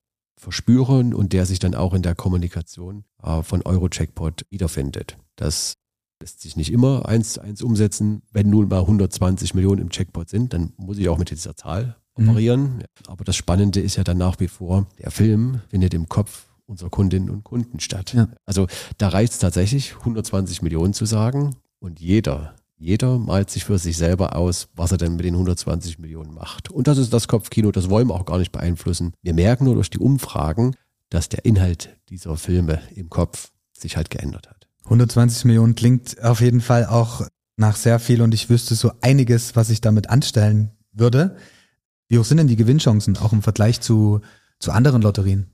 [0.42, 5.16] verspüren und der sich dann auch in der Kommunikation äh, von Euro-Checkpot wiederfindet.
[5.37, 5.74] Das
[6.20, 8.22] lässt sich nicht immer eins zu eins umsetzen.
[8.33, 11.96] Wenn nun mal 120 Millionen im Checkpot sind, dann muss ich auch mit dieser Zahl
[12.16, 12.28] mhm.
[12.28, 12.85] operieren.
[13.07, 16.90] Aber das Spannende ist ja dann nach wie vor, der Film findet im Kopf unserer
[16.90, 18.12] Kundinnen und Kunden statt.
[18.12, 18.28] Ja.
[18.44, 18.66] Also
[18.98, 23.97] da reicht es tatsächlich, 120 Millionen zu sagen und jeder jeder malt sich für sich
[23.97, 26.68] selber aus, was er denn mit den 120 Millionen macht.
[26.68, 29.12] Und das ist das Kopfkino, das wollen wir auch gar nicht beeinflussen.
[29.23, 30.75] Wir merken nur durch die Umfragen,
[31.09, 34.66] dass der Inhalt dieser Filme im Kopf sich halt geändert hat.
[34.85, 37.25] 120 Millionen klingt auf jeden Fall auch
[37.57, 41.37] nach sehr viel und ich wüsste so einiges, was ich damit anstellen würde.
[42.09, 44.23] Wie hoch sind denn die Gewinnchancen, auch im Vergleich zu,
[44.59, 45.53] zu anderen Lotterien?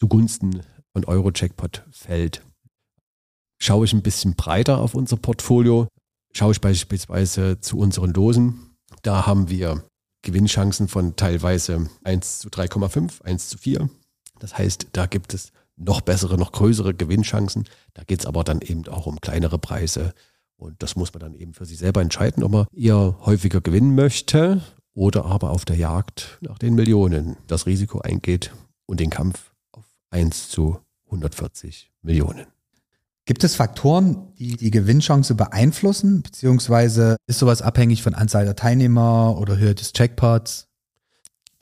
[0.00, 0.60] zugunsten
[0.92, 2.42] von Euro-Checkpot fällt.
[3.58, 5.88] Schaue ich ein bisschen breiter auf unser Portfolio,
[6.32, 9.82] schaue ich beispielsweise zu unseren Dosen, da haben wir
[10.24, 13.88] Gewinnchancen von teilweise 1 zu 3,5, 1 zu 4.
[14.40, 17.64] Das heißt, da gibt es noch bessere, noch größere Gewinnchancen.
[17.94, 20.14] Da geht es aber dann eben auch um kleinere Preise.
[20.56, 23.94] Und das muss man dann eben für sich selber entscheiden, ob man eher häufiger gewinnen
[23.94, 24.62] möchte
[24.94, 28.52] oder aber auf der Jagd nach den Millionen das Risiko eingeht
[28.86, 32.46] und den Kampf auf 1 zu 140 Millionen.
[33.26, 39.38] Gibt es Faktoren, die die Gewinnchance beeinflussen, beziehungsweise ist sowas abhängig von Anzahl der Teilnehmer
[39.38, 40.68] oder Höhe des Jackpots?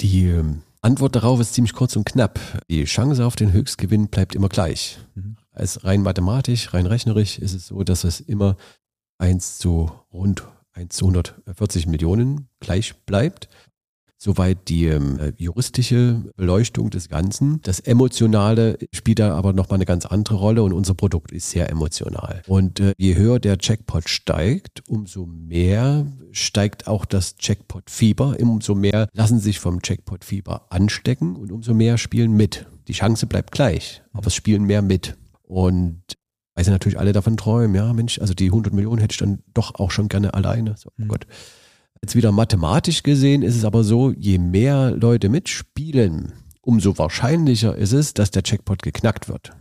[0.01, 2.41] Die ähm, Antwort darauf ist ziemlich kurz und knapp.
[2.69, 4.99] Die Chance auf den Höchstgewinn bleibt immer gleich.
[5.15, 5.37] Mhm.
[5.53, 8.57] Als rein mathematisch, rein rechnerisch ist es so, dass es immer
[9.19, 13.49] 1 zu rund 1 zu 140 Millionen gleich bleibt.
[14.25, 17.61] Soweit die ähm, juristische Beleuchtung des Ganzen.
[17.63, 21.69] Das Emotionale spielt da aber nochmal eine ganz andere Rolle und unser Produkt ist sehr
[21.71, 22.41] emotional.
[22.47, 28.37] Und äh, je höher der Jackpot steigt, umso mehr steigt auch das Jackpot-Fieber.
[28.39, 32.67] Umso mehr lassen sich vom Jackpot-Fieber anstecken und umso mehr spielen mit.
[32.87, 35.17] Die Chance bleibt gleich, aber es spielen mehr mit.
[35.43, 36.01] Und
[36.55, 39.41] weil sie natürlich alle davon träumen, ja Mensch, also die 100 Millionen hätte ich dann
[39.53, 40.77] doch auch schon gerne alleine.
[40.79, 41.09] So, oh mhm.
[41.09, 41.27] Gott.
[42.05, 47.93] Jetzt wieder mathematisch gesehen ist es aber so, je mehr Leute mitspielen, umso wahrscheinlicher ist
[47.93, 49.53] es, dass der Checkpot geknackt wird.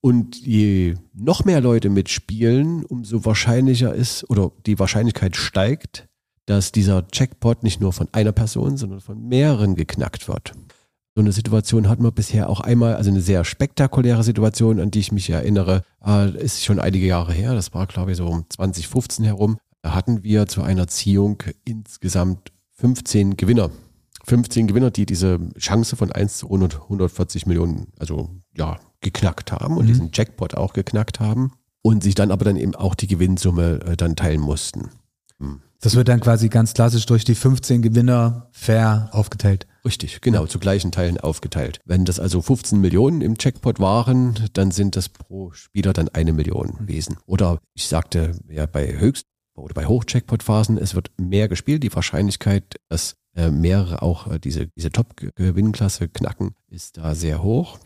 [0.00, 6.08] Und je noch mehr Leute mitspielen, umso wahrscheinlicher ist oder die Wahrscheinlichkeit steigt,
[6.46, 10.52] dass dieser Checkpot nicht nur von einer Person, sondern von mehreren geknackt wird.
[11.16, 15.00] So eine Situation hatten wir bisher auch einmal, also eine sehr spektakuläre Situation, an die
[15.00, 18.44] ich mich erinnere, äh, ist schon einige Jahre her, das war glaube ich so um
[18.48, 19.58] 2015 herum.
[19.82, 23.70] Da hatten wir zu einer Ziehung insgesamt 15 Gewinner.
[24.24, 29.84] 15 Gewinner, die diese Chance von 1 zu 140 Millionen, also ja, geknackt haben und
[29.84, 29.88] mhm.
[29.88, 33.96] diesen Jackpot auch geknackt haben und sich dann aber dann eben auch die Gewinnsumme äh,
[33.96, 34.90] dann teilen mussten.
[35.38, 35.62] Hm.
[35.80, 39.68] Das wird dann quasi ganz klassisch durch die 15 Gewinner fair aufgeteilt.
[39.84, 41.80] Richtig, genau, zu gleichen Teilen aufgeteilt.
[41.84, 46.32] Wenn das also 15 Millionen im Jackpot waren, dann sind das pro Spieler dann eine
[46.32, 47.18] Million gewesen.
[47.26, 49.26] Oder ich sagte ja bei höchst
[49.58, 51.82] oder bei Hoch-Checkpot-Phasen, es wird mehr gespielt.
[51.82, 57.78] Die Wahrscheinlichkeit, dass äh, mehrere auch äh, diese, diese Top-Gewinnklasse knacken, ist da sehr hoch.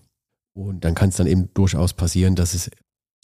[0.55, 2.71] Und dann kann es dann eben durchaus passieren, dass es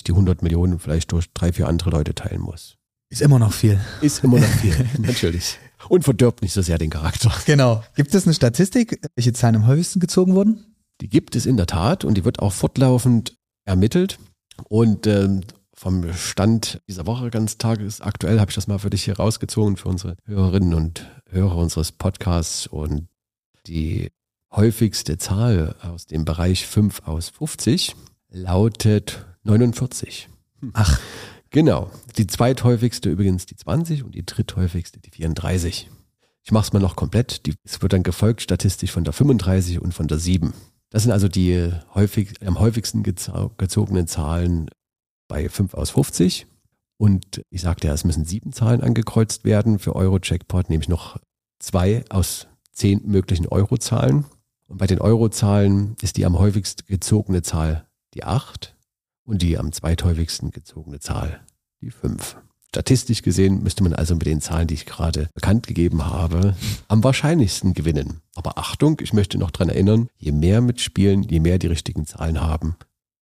[0.06, 2.76] die 100 Millionen vielleicht durch drei, vier andere Leute teilen muss.
[3.10, 3.80] Ist immer noch viel.
[4.00, 5.58] Ist immer noch viel, natürlich.
[5.88, 7.32] Und verdirbt nicht so sehr den Charakter.
[7.46, 7.82] Genau.
[7.94, 10.76] Gibt es eine Statistik, welche Zahlen am häufigsten gezogen wurden?
[11.00, 14.18] Die gibt es in der Tat und die wird auch fortlaufend ermittelt.
[14.68, 15.42] Und ähm,
[15.78, 19.88] vom Stand dieser Woche ganz tagesaktuell habe ich das mal für dich hier rausgezogen für
[19.88, 23.06] unsere Hörerinnen und Hörer unseres Podcasts und
[23.66, 24.10] die
[24.50, 27.94] häufigste Zahl aus dem Bereich 5 aus 50
[28.30, 30.28] lautet 49.
[30.60, 30.70] Hm.
[30.74, 31.00] Ach.
[31.50, 31.90] Genau.
[32.16, 35.90] Die zweithäufigste übrigens die 20 und die dritthäufigste die 34.
[36.42, 37.40] Ich mache es mal noch komplett.
[37.64, 40.52] es wird dann gefolgt statistisch von der 35 und von der 7.
[40.90, 44.68] Das sind also die häufig, am häufigsten gezogenen Zahlen
[45.28, 46.46] bei 5 aus 50.
[46.96, 51.18] Und ich sagte ja, es müssen sieben Zahlen angekreuzt werden für Euro-Jackpot, nämlich noch
[51.60, 54.24] zwei aus zehn möglichen Eurozahlen.
[54.66, 58.74] Und bei den Eurozahlen ist die am häufigsten gezogene Zahl die 8
[59.24, 61.40] und die am zweithäufigsten gezogene Zahl
[61.80, 62.36] die 5.
[62.68, 66.54] Statistisch gesehen müsste man also mit den Zahlen, die ich gerade bekannt gegeben habe,
[66.88, 68.20] am wahrscheinlichsten gewinnen.
[68.34, 72.42] Aber Achtung, ich möchte noch dran erinnern, je mehr mitspielen, je mehr die richtigen Zahlen
[72.42, 72.76] haben,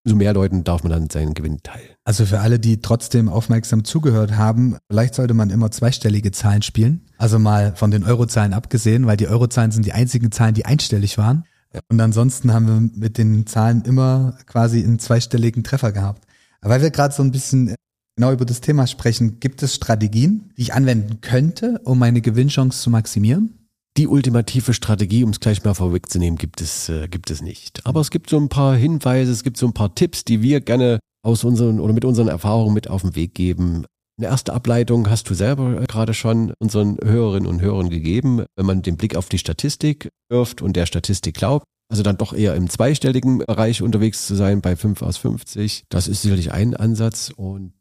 [0.07, 1.89] umso mehr Leuten darf man dann seinen Gewinn teilen.
[2.05, 7.03] Also für alle, die trotzdem aufmerksam zugehört haben, vielleicht sollte man immer zweistellige Zahlen spielen.
[7.19, 11.19] Also mal von den Eurozahlen abgesehen, weil die Eurozahlen sind die einzigen Zahlen, die einstellig
[11.19, 11.45] waren.
[11.91, 16.25] Und ansonsten haben wir mit den Zahlen immer quasi einen zweistelligen Treffer gehabt.
[16.61, 17.75] Aber weil wir gerade so ein bisschen
[18.17, 22.81] genau über das Thema sprechen, gibt es Strategien, die ich anwenden könnte, um meine Gewinnchance
[22.81, 23.56] zu maximieren?
[23.97, 27.87] Die ultimative Strategie, um es gleich mal vorwegzunehmen, gibt es, äh, gibt es nicht.
[27.87, 30.61] Aber es gibt so ein paar Hinweise, es gibt so ein paar Tipps, die wir
[30.61, 33.87] gerne aus unseren oder mit unseren Erfahrungen mit auf den Weg geben.
[34.19, 38.83] Eine erste Ableitung hast du selber gerade schon unseren Hörerinnen und Hörern gegeben, wenn man
[38.83, 41.65] den Blick auf die Statistik wirft und der Statistik glaubt.
[41.89, 45.85] Also dann doch eher im zweistelligen Bereich unterwegs zu sein bei 5 aus 50.
[45.89, 47.31] Das ist sicherlich ein Ansatz.
[47.35, 47.73] Und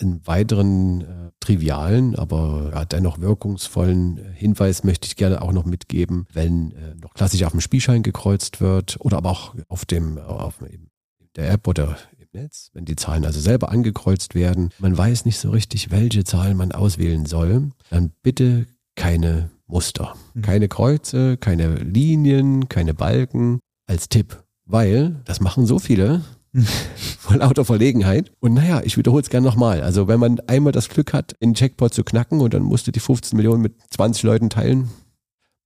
[0.00, 6.26] einen weiteren äh, trivialen, aber ja, dennoch wirkungsvollen Hinweis möchte ich gerne auch noch mitgeben,
[6.32, 10.58] wenn äh, noch klassisch auf dem Spielschein gekreuzt wird oder aber auch auf dem auf
[11.36, 15.38] der App oder im Netz, wenn die Zahlen also selber angekreuzt werden, man weiß nicht
[15.38, 20.42] so richtig, welche Zahlen man auswählen soll, dann bitte keine Muster, mhm.
[20.42, 26.22] keine Kreuze, keine Linien, keine Balken als Tipp, weil das machen so viele,
[27.18, 28.32] vor lauter Verlegenheit.
[28.40, 29.82] Und naja, ich wiederhole es gerne nochmal.
[29.82, 33.00] Also wenn man einmal das Glück hat, den Jackpot zu knacken und dann musste die
[33.00, 34.90] 15 Millionen mit 20 Leuten teilen.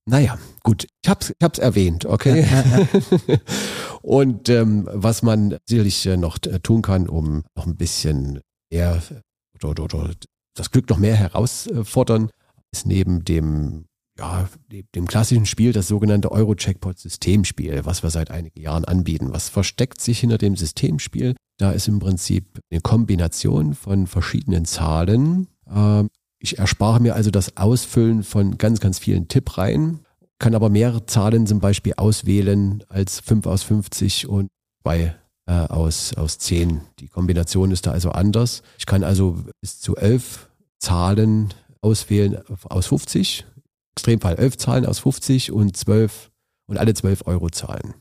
[0.07, 2.45] Naja, gut, ich hab's, ich hab's erwähnt, okay.
[4.03, 9.01] und ähm, was man sicherlich äh, noch äh, tun kann, um noch ein bisschen mehr
[9.55, 10.13] oder, oder, oder
[10.53, 12.29] das Glück noch mehr herausfordern,
[12.71, 13.85] ist neben dem
[14.17, 14.47] ja,
[14.95, 19.33] dem klassischen Spiel das sogenannte Euro-Checkpot-Systemspiel, was wir seit einigen Jahren anbieten.
[19.33, 21.35] Was versteckt sich hinter dem Systemspiel?
[21.57, 25.47] Da ist im Prinzip eine Kombination von verschiedenen Zahlen.
[25.69, 30.01] Ähm, ich erspare mir also das Ausfüllen von ganz, ganz vielen Tippreihen,
[30.39, 34.49] kann aber mehrere Zahlen zum Beispiel auswählen als 5 aus 50 und
[34.83, 35.15] 2
[35.47, 36.81] äh, aus, aus 10.
[36.99, 38.63] Die Kombination ist da also anders.
[38.77, 40.49] Ich kann also bis zu 11
[40.79, 43.45] Zahlen auswählen aus 50
[43.95, 46.31] Extremfall 11 zahlen aus 50 und 12
[46.67, 47.93] und alle 12 Euro zahlen.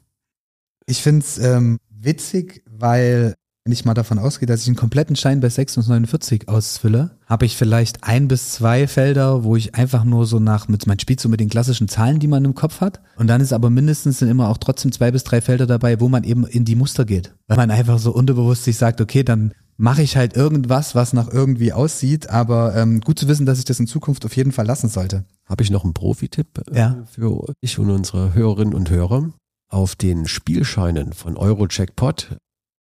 [0.86, 5.16] Ich finde es ähm, witzig, weil wenn ich mal davon ausgehe, dass ich einen kompletten
[5.16, 9.74] Schein bei 6 und 49 ausfülle, habe ich vielleicht ein bis zwei Felder, wo ich
[9.74, 12.54] einfach nur so nach, mit mein Spiel so mit den klassischen Zahlen, die man im
[12.54, 13.00] Kopf hat.
[13.16, 16.10] Und dann ist aber mindestens dann immer auch trotzdem zwei bis drei Felder dabei, wo
[16.10, 17.34] man eben in die Muster geht.
[17.46, 21.32] Weil man einfach so unterbewusst sich sagt, okay, dann mache ich halt irgendwas, was nach
[21.32, 22.28] irgendwie aussieht.
[22.28, 25.24] Aber ähm, gut zu wissen, dass ich das in Zukunft auf jeden Fall lassen sollte.
[25.46, 27.02] Habe ich noch einen Profi-Tipp äh, ja.
[27.10, 29.30] für dich und unsere Hörerinnen und Hörer?
[29.70, 32.36] Auf den Spielscheinen von Eurojackpot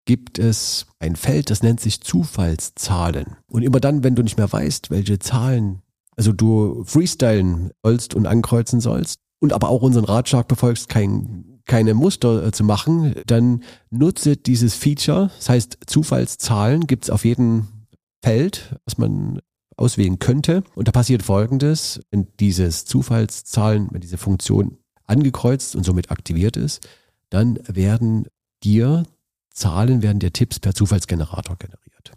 [0.05, 3.37] gibt es ein Feld, das nennt sich Zufallszahlen.
[3.47, 5.81] Und immer dann, wenn du nicht mehr weißt, welche Zahlen,
[6.15, 11.93] also du freestylen sollst und ankreuzen sollst und aber auch unseren Ratschlag befolgst, kein keine
[11.93, 15.31] Muster äh, zu machen, dann nutze dieses Feature.
[15.37, 17.67] Das heißt, Zufallszahlen gibt es auf jedem
[18.21, 19.39] Feld, was man
[19.77, 20.63] auswählen könnte.
[20.75, 26.87] Und da passiert Folgendes, wenn dieses Zufallszahlen, wenn diese Funktion angekreuzt und somit aktiviert ist,
[27.29, 28.27] dann werden
[28.63, 29.03] dir
[29.53, 32.11] Zahlen, werden dir Tipps per Zufallsgenerator generiert.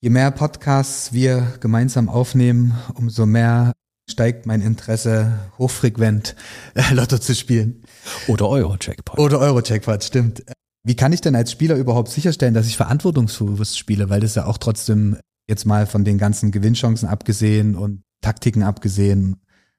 [0.00, 3.72] Je mehr Podcasts wir gemeinsam aufnehmen, umso mehr
[4.08, 6.36] steigt mein Interesse, hochfrequent
[6.74, 7.82] äh, Lotto zu spielen.
[8.28, 9.18] Oder Euro-Jackpot.
[9.18, 10.44] Oder Euro-Jackpot, stimmt.
[10.84, 14.08] Wie kann ich denn als Spieler überhaupt sicherstellen, dass ich verantwortungsbewusst spiele?
[14.08, 19.36] Weil das ja auch trotzdem jetzt mal von den ganzen Gewinnchancen abgesehen und Taktiken abgesehen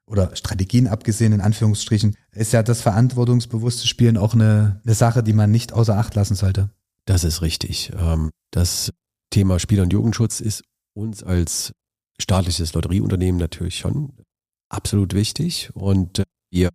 [0.10, 5.34] oder Strategien abgesehen, in Anführungsstrichen, ist ja das verantwortungsbewusste Spielen auch eine, eine Sache, die
[5.34, 6.70] man nicht außer Acht lassen sollte.
[7.06, 7.92] Das ist richtig.
[7.98, 8.92] Ähm, das
[9.30, 11.72] Thema Spieler- und Jugendschutz ist uns als
[12.20, 14.14] staatliches Lotterieunternehmen natürlich schon
[14.68, 16.72] absolut wichtig und äh, wir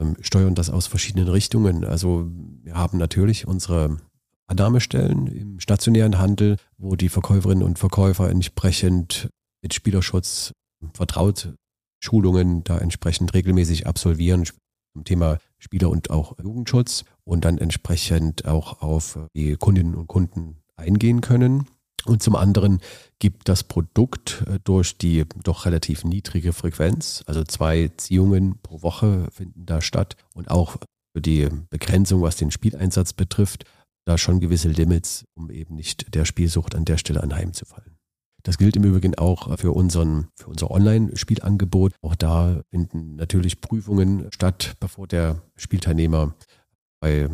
[0.00, 1.84] ähm, steuern das aus verschiedenen Richtungen.
[1.84, 2.30] Also
[2.62, 3.98] wir haben natürlich unsere
[4.46, 9.28] Annahmestellen im stationären Handel, wo die Verkäuferinnen und Verkäufer entsprechend
[9.62, 10.52] mit Spielerschutz
[10.94, 11.52] vertraut
[12.00, 18.80] Schulungen da entsprechend regelmäßig absolvieren zum Thema Spieler- und auch Jugendschutz und dann entsprechend auch
[18.82, 21.66] auf die Kundinnen und Kunden eingehen können.
[22.04, 22.80] Und zum anderen
[23.18, 29.28] gibt das Produkt äh, durch die doch relativ niedrige Frequenz, also zwei Ziehungen pro Woche
[29.30, 30.76] finden da statt und auch
[31.12, 33.64] für die Begrenzung, was den Spieleinsatz betrifft,
[34.06, 37.97] da schon gewisse Limits, um eben nicht der Spielsucht an der Stelle anheimzufallen.
[38.42, 41.94] Das gilt im Übrigen auch für, unseren, für unser Online-Spielangebot.
[42.02, 46.34] Auch da finden natürlich Prüfungen statt, bevor der Spielteilnehmer
[47.00, 47.28] bei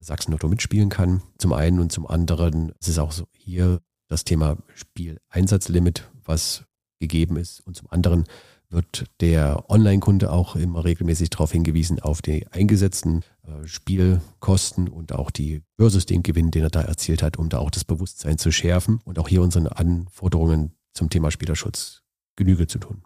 [0.00, 1.22] Sachsen Lotto mitspielen kann.
[1.38, 6.64] Zum einen und zum anderen ist es auch so hier das Thema Spieleinsatzlimit, was
[7.00, 7.60] gegeben ist.
[7.66, 8.24] Und zum anderen
[8.70, 15.30] wird der Online-Kunde auch immer regelmäßig darauf hingewiesen, auf die eingesetzten äh, Spielkosten und auch
[15.30, 19.18] die Hörsystemgewinn, den er da erzielt hat, um da auch das Bewusstsein zu schärfen und
[19.18, 22.02] auch hier unseren Anforderungen zum Thema Spielerschutz
[22.36, 23.02] Genüge zu tun.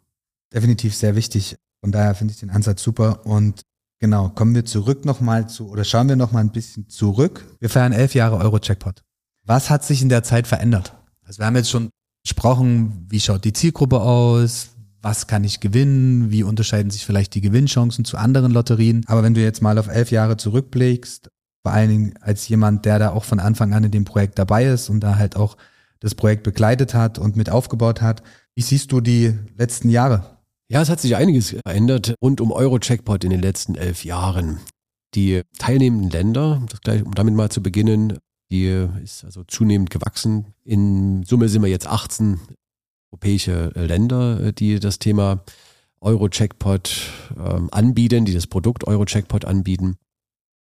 [0.53, 1.57] Definitiv sehr wichtig.
[1.81, 3.25] Von daher finde ich den Ansatz super.
[3.25, 3.63] Und
[3.99, 7.47] genau, kommen wir zurück nochmal zu, oder schauen wir nochmal ein bisschen zurück.
[7.61, 9.03] Wir feiern elf Jahre Euro-Checkpot.
[9.45, 10.95] Was hat sich in der Zeit verändert?
[11.25, 11.91] Also wir haben jetzt schon
[12.23, 14.72] gesprochen, wie schaut die Zielgruppe aus?
[15.03, 16.31] Was kann ich gewinnen?
[16.31, 19.05] Wie unterscheiden sich vielleicht die Gewinnchancen zu anderen Lotterien?
[19.09, 21.29] Aber wenn du jetzt mal auf elf Jahre zurückblickst,
[21.65, 24.65] vor allen Dingen als jemand, der da auch von Anfang an in dem Projekt dabei
[24.67, 25.57] ist und da halt auch
[25.99, 28.23] das Projekt begleitet hat und mit aufgebaut hat,
[28.55, 30.39] wie siehst du die letzten Jahre?
[30.69, 34.61] Ja, es hat sich einiges verändert rund um Euro-Checkpot in den letzten elf Jahren.
[35.15, 38.19] Die teilnehmenden Länder, gleich, um damit mal zu beginnen,
[38.51, 40.55] die ist also zunehmend gewachsen.
[40.65, 42.41] In Summe sind wir jetzt 18
[43.13, 45.45] europäische Länder, die das Thema
[46.01, 49.97] Euro-Checkpot ähm, anbieten, die das Produkt Euro-Checkpot anbieten.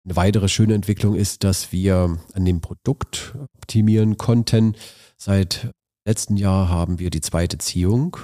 [0.06, 4.76] Eine weitere schöne Entwicklung ist, dass wir an dem Produkt optimieren konnten.
[5.18, 5.72] Seit
[6.06, 8.18] letzten Jahr haben wir die zweite Ziehung.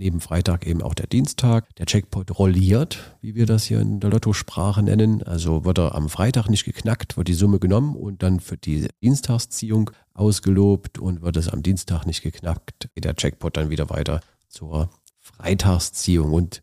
[0.00, 1.76] Neben Freitag eben auch der Dienstag.
[1.76, 5.22] Der Checkpot rolliert, wie wir das hier in der Lottosprache nennen.
[5.22, 8.88] Also wird er am Freitag nicht geknackt, wird die Summe genommen und dann für die
[9.02, 14.22] Dienstagsziehung ausgelobt und wird es am Dienstag nicht geknackt, geht der Checkpot dann wieder weiter
[14.48, 14.88] zur
[15.18, 16.32] Freitagsziehung.
[16.32, 16.62] Und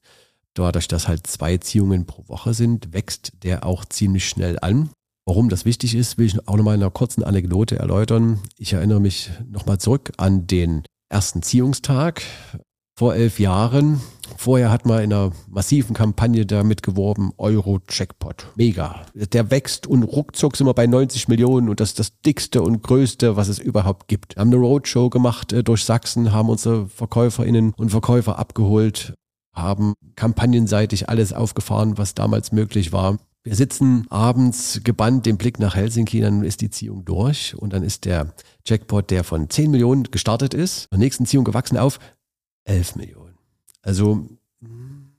[0.55, 4.89] dadurch, dass halt zwei Ziehungen pro Woche sind, wächst der auch ziemlich schnell an.
[5.25, 8.39] Warum das wichtig ist, will ich auch nochmal in einer kurzen Anekdote erläutern.
[8.57, 12.23] Ich erinnere mich nochmal zurück an den ersten Ziehungstag
[12.97, 14.01] vor elf Jahren.
[14.37, 18.47] Vorher hat man in einer massiven Kampagne damit geworben, Euro-Checkpot.
[18.55, 19.05] Mega.
[19.13, 22.81] Der wächst und ruckzuck sind wir bei 90 Millionen und das ist das dickste und
[22.81, 24.35] größte, was es überhaupt gibt.
[24.35, 29.13] Wir haben eine Roadshow gemacht äh, durch Sachsen, haben unsere VerkäuferInnen und Verkäufer abgeholt,
[29.53, 33.19] haben kampagnenseitig alles aufgefahren, was damals möglich war.
[33.43, 37.83] Wir sitzen abends gebannt den Blick nach Helsinki, dann ist die Ziehung durch und dann
[37.83, 38.33] ist der
[38.65, 41.99] Jackpot, der von 10 Millionen gestartet ist, zur nächsten Ziehung gewachsen auf
[42.67, 43.37] 11 Millionen.
[43.81, 44.27] Also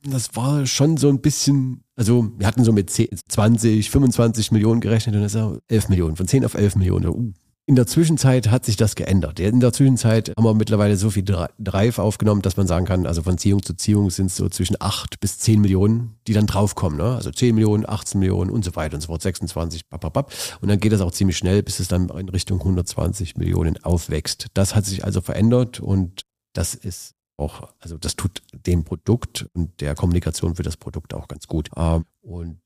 [0.02, 4.80] das war schon so ein bisschen, also wir hatten so mit 10, 20, 25 Millionen
[4.80, 7.08] gerechnet und das ist 11 Millionen, von 10 auf 11 Millionen.
[7.08, 7.32] Uh,
[7.66, 9.38] in der Zwischenzeit hat sich das geändert.
[9.40, 13.22] In der Zwischenzeit haben wir mittlerweile so viel Drive aufgenommen, dass man sagen kann, also
[13.22, 16.96] von Ziehung zu Ziehung sind es so zwischen 8 bis 10 Millionen, die dann draufkommen.
[16.96, 17.14] Ne?
[17.14, 20.32] Also 10 Millionen, 18 Millionen und so weiter und so fort, 26, papapap.
[20.62, 24.46] Und dann geht das auch ziemlich schnell, bis es dann in Richtung 120 Millionen aufwächst.
[24.54, 26.22] Das hat sich also verändert und
[26.54, 31.28] das ist auch, also das tut dem Produkt und der Kommunikation für das Produkt auch
[31.28, 31.70] ganz gut.
[31.76, 32.60] Ähm, und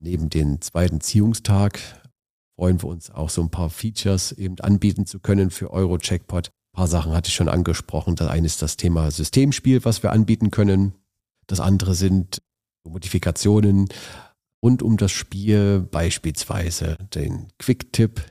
[0.00, 1.80] neben dem zweiten Ziehungstag
[2.56, 6.48] freuen wir uns auch so ein paar Features eben anbieten zu können für Euro-Checkpot.
[6.48, 8.16] Ein paar Sachen hatte ich schon angesprochen.
[8.16, 10.94] Das eine ist das Thema Systemspiel, was wir anbieten können.
[11.46, 12.40] Das andere sind
[12.84, 13.88] Modifikationen
[14.64, 18.24] rund um das Spiel, beispielsweise den Quick-Tipp,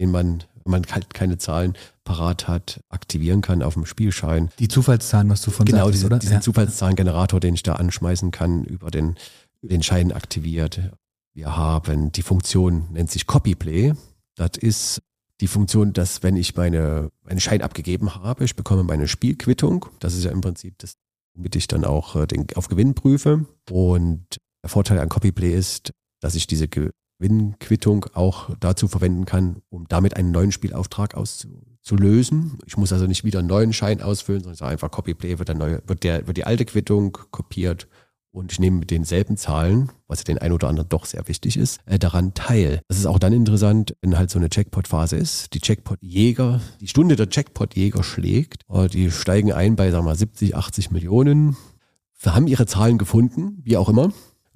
[0.00, 4.50] den man, man halt keine Zahlen parat hat, aktivieren kann auf dem Spielschein.
[4.58, 6.18] Die Zufallszahlen, was du von genau, sagtest, diese, oder?
[6.18, 6.40] diesen ja.
[6.40, 9.16] Zufallszahlengenerator, den ich da anschmeißen kann, über den,
[9.62, 10.92] den Schein aktiviert.
[11.34, 13.92] Wir haben die Funktion, nennt sich Copyplay.
[14.36, 15.02] Das ist
[15.40, 19.86] die Funktion, dass wenn ich meine, meinen Schein abgegeben habe, ich bekomme meine Spielquittung.
[20.00, 20.94] Das ist ja im Prinzip das,
[21.34, 23.46] womit ich dann auch äh, den, auf Gewinn prüfe.
[23.70, 24.24] Und
[24.62, 26.68] der Vorteil an Copyplay ist, dass ich diese
[27.18, 32.58] Gewinnquittung auch dazu verwenden kann, um damit einen neuen Spielauftrag auszulösen.
[32.66, 35.82] Ich muss also nicht wieder einen neuen Schein ausfüllen, sondern einfach Copyplay wird, der neue,
[35.86, 37.88] wird, der, wird die alte Quittung kopiert
[38.30, 41.80] und ich nehme mit denselben Zahlen, was den ein oder anderen doch sehr wichtig ist,
[41.86, 42.80] äh, daran teil.
[42.86, 45.54] Das ist auch dann interessant, wenn halt so eine Jackpot-Phase ist.
[45.54, 50.16] Die Jackpot-Jäger, die Stunde der Jackpot-Jäger schlägt, äh, die steigen ein bei, sagen wir mal,
[50.16, 51.56] 70, 80 Millionen,
[52.24, 54.12] haben ihre Zahlen gefunden, wie auch immer,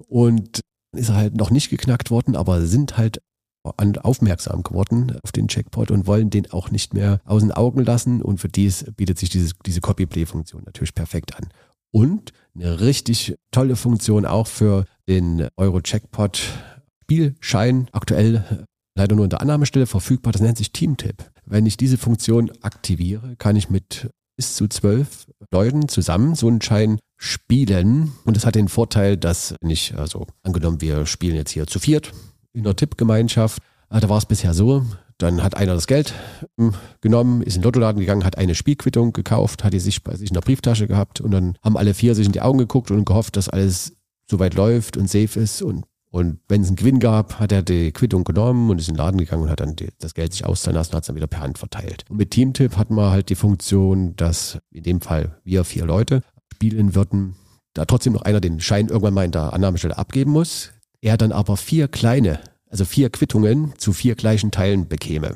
[0.07, 0.61] und
[0.93, 3.21] ist halt noch nicht geknackt worden, aber sind halt
[3.63, 8.21] aufmerksam geworden auf den Jackpot und wollen den auch nicht mehr aus den Augen lassen.
[8.21, 11.47] Und für dies bietet sich dieses, diese Copy-Play-Funktion natürlich perfekt an.
[11.91, 16.41] Und eine richtig tolle Funktion auch für den Euro-Checkpot
[17.03, 17.87] Spielschein.
[17.91, 18.65] Aktuell
[18.95, 20.33] leider nur in der Annahmestelle verfügbar.
[20.33, 21.31] Das nennt sich Teamtip.
[21.45, 26.61] Wenn ich diese Funktion aktiviere, kann ich mit bis zu zwölf Leuten zusammen so einen
[26.61, 28.11] Schein spielen.
[28.25, 32.11] Und das hat den Vorteil, dass nicht, also angenommen, wir spielen jetzt hier zu viert
[32.51, 33.61] in der Tippgemeinschaft.
[33.87, 34.85] Ah, da war es bisher so,
[35.17, 36.13] dann hat einer das Geld
[36.57, 40.15] hm, genommen, ist in den Lottoladen gegangen, hat eine Spielquittung gekauft, hat die sich bei
[40.15, 42.91] sich in der Brieftasche gehabt und dann haben alle vier sich in die Augen geguckt
[42.91, 43.95] und gehofft, dass alles
[44.29, 47.91] soweit läuft und safe ist und und wenn es einen Gewinn gab, hat er die
[47.91, 50.45] Quittung genommen und ist in den Laden gegangen und hat dann die, das Geld sich
[50.45, 52.05] auszahlen lassen und hat es dann wieder per Hand verteilt.
[52.07, 56.21] Und mit Teamtip hatten wir halt die Funktion, dass in dem Fall wir vier Leute
[56.63, 57.35] spielen würden
[57.73, 61.31] da trotzdem noch einer den Schein irgendwann mal in der Annahmestelle abgeben muss, er dann
[61.33, 62.39] aber vier kleine,
[62.69, 65.35] also vier Quittungen zu vier gleichen Teilen bekäme.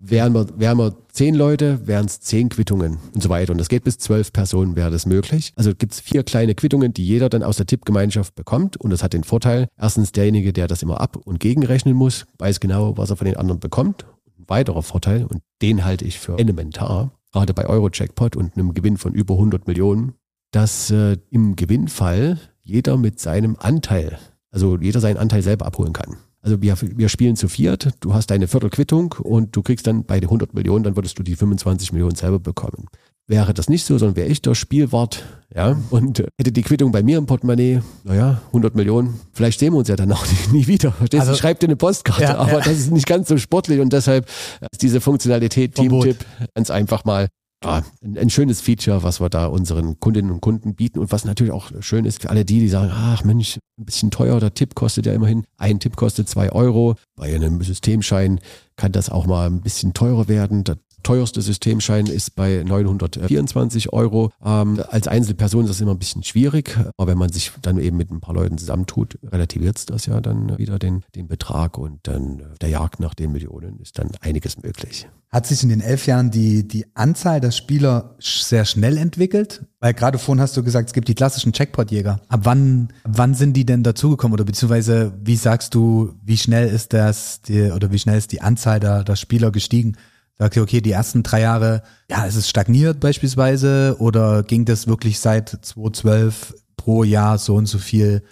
[0.00, 3.52] Wären wir, wären wir zehn Leute, wären es zehn Quittungen und so weiter.
[3.52, 5.52] Und das geht bis zwölf Personen, wäre das möglich.
[5.56, 8.76] Also gibt es vier kleine Quittungen, die jeder dann aus der Tippgemeinschaft bekommt.
[8.76, 12.60] Und das hat den Vorteil, erstens derjenige, der das immer ab- und gegenrechnen muss, weiß
[12.60, 14.04] genau, was er von den anderen bekommt.
[14.38, 18.98] Ein weiterer Vorteil, und den halte ich für elementar, gerade bei Euro-Jackpot und einem Gewinn
[18.98, 20.14] von über 100 Millionen,
[20.54, 24.18] dass äh, im Gewinnfall jeder mit seinem Anteil,
[24.50, 26.16] also jeder seinen Anteil selber abholen kann.
[26.40, 30.20] Also wir, wir spielen zu viert, du hast deine Viertelquittung und du kriegst dann bei
[30.20, 32.86] den 100 Millionen, dann würdest du die 25 Millionen selber bekommen.
[33.26, 35.24] Wäre das nicht so, sondern wäre ich der Spielwart,
[35.54, 39.78] ja, und hätte die Quittung bei mir im Portemonnaie, naja, 100 Millionen, vielleicht sehen wir
[39.78, 40.92] uns ja dann auch nie, nie wieder.
[40.92, 41.20] Verstehst du?
[41.20, 42.58] Also- ich schreibe dir eine Postkarte, Ja, aber ja.
[42.58, 44.28] das ist nicht ganz so sportlich und deshalb
[44.70, 45.74] ist diese Funktionalität.
[45.74, 46.18] Teamtipp
[46.54, 47.28] ganz einfach mal
[47.64, 51.24] ja, ein, ein schönes Feature, was wir da unseren Kundinnen und Kunden bieten und was
[51.24, 54.54] natürlich auch schön ist für alle die, die sagen, ach Mensch, ein bisschen teuer, der
[54.54, 56.94] Tipp kostet ja immerhin, ein Tipp kostet zwei Euro.
[57.16, 58.40] Bei einem Systemschein
[58.76, 60.64] kann das auch mal ein bisschen teurer werden.
[60.64, 64.32] Der teuerste Systemschein ist bei 924 Euro.
[64.44, 67.96] Ähm, als Einzelperson ist das immer ein bisschen schwierig, aber wenn man sich dann eben
[67.96, 72.00] mit ein paar Leuten zusammentut, relativiert es das ja dann wieder den, den Betrag und
[72.02, 75.06] dann äh, der Jagd nach den Millionen ist dann einiges möglich.
[75.34, 79.64] Hat sich in den elf Jahren die, die Anzahl der Spieler sehr schnell entwickelt?
[79.80, 82.20] Weil gerade vorhin hast du gesagt, es gibt die klassischen Checkpot-Jäger.
[82.28, 84.32] Ab wann, wann sind die denn dazugekommen?
[84.34, 88.42] Oder beziehungsweise, wie sagst du, wie schnell ist das, die, oder wie schnell ist die
[88.42, 89.96] Anzahl der, der Spieler gestiegen?
[90.36, 94.88] Sagt ihr, okay, die ersten drei Jahre, ja, es ist stagniert beispielsweise, oder ging das
[94.88, 98.22] wirklich seit 2012 pro Jahr so und so viel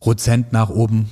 [0.00, 1.08] Prozent nach oben?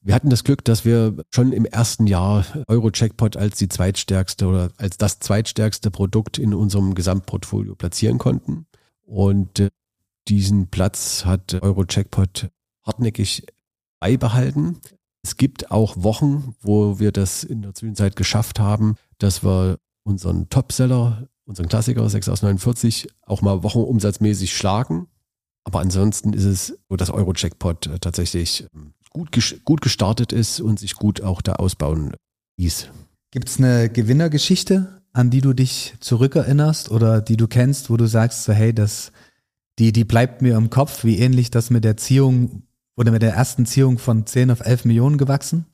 [0.00, 4.70] Wir hatten das Glück, dass wir schon im ersten Jahr Euro-Jackpot als die zweitstärkste oder
[4.76, 8.66] als das zweitstärkste Produkt in unserem Gesamtportfolio platzieren konnten.
[9.02, 9.70] Und äh,
[10.28, 12.50] diesen Platz hat Euro-Jackpot
[12.84, 13.46] hartnäckig
[14.00, 14.78] beibehalten.
[15.22, 20.48] Es gibt auch Wochen, wo wir das in der Zwischenzeit geschafft haben, dass wir unseren
[20.48, 25.08] Topseller, unseren Klassiker 6 aus 49 auch mal wochenumsatzmäßig schlagen.
[25.64, 30.78] Aber ansonsten ist es so, dass Euro-Jackpot äh, tatsächlich ähm, gut, gut gestartet ist und
[30.78, 32.14] sich gut auch da ausbauen
[32.56, 32.88] ließ.
[33.32, 38.44] Gibt's eine Gewinnergeschichte, an die du dich zurückerinnerst oder die du kennst, wo du sagst,
[38.44, 39.12] so, hey, das,
[39.78, 42.62] die, die bleibt mir im Kopf, wie ähnlich das mit der Ziehung
[42.96, 45.66] oder mit der ersten Ziehung von 10 auf 11 Millionen gewachsen?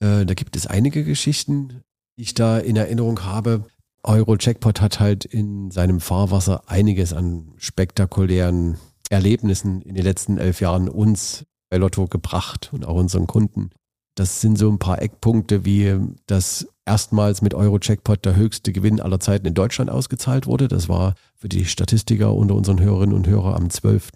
[0.00, 1.82] Äh, da gibt es einige Geschichten,
[2.18, 3.64] ich da in Erinnerung habe.
[4.02, 8.76] Euro-Jackpot hat halt in seinem Fahrwasser einiges an spektakulären
[9.08, 13.70] Erlebnissen in den letzten elf Jahren uns bei Lotto gebracht und auch unseren Kunden.
[14.14, 15.96] Das sind so ein paar Eckpunkte, wie
[16.26, 20.66] dass erstmals mit Euro-Jackpot der höchste Gewinn aller Zeiten in Deutschland ausgezahlt wurde.
[20.66, 24.10] Das war für die Statistiker unter unseren Hörerinnen und Hörern am 12.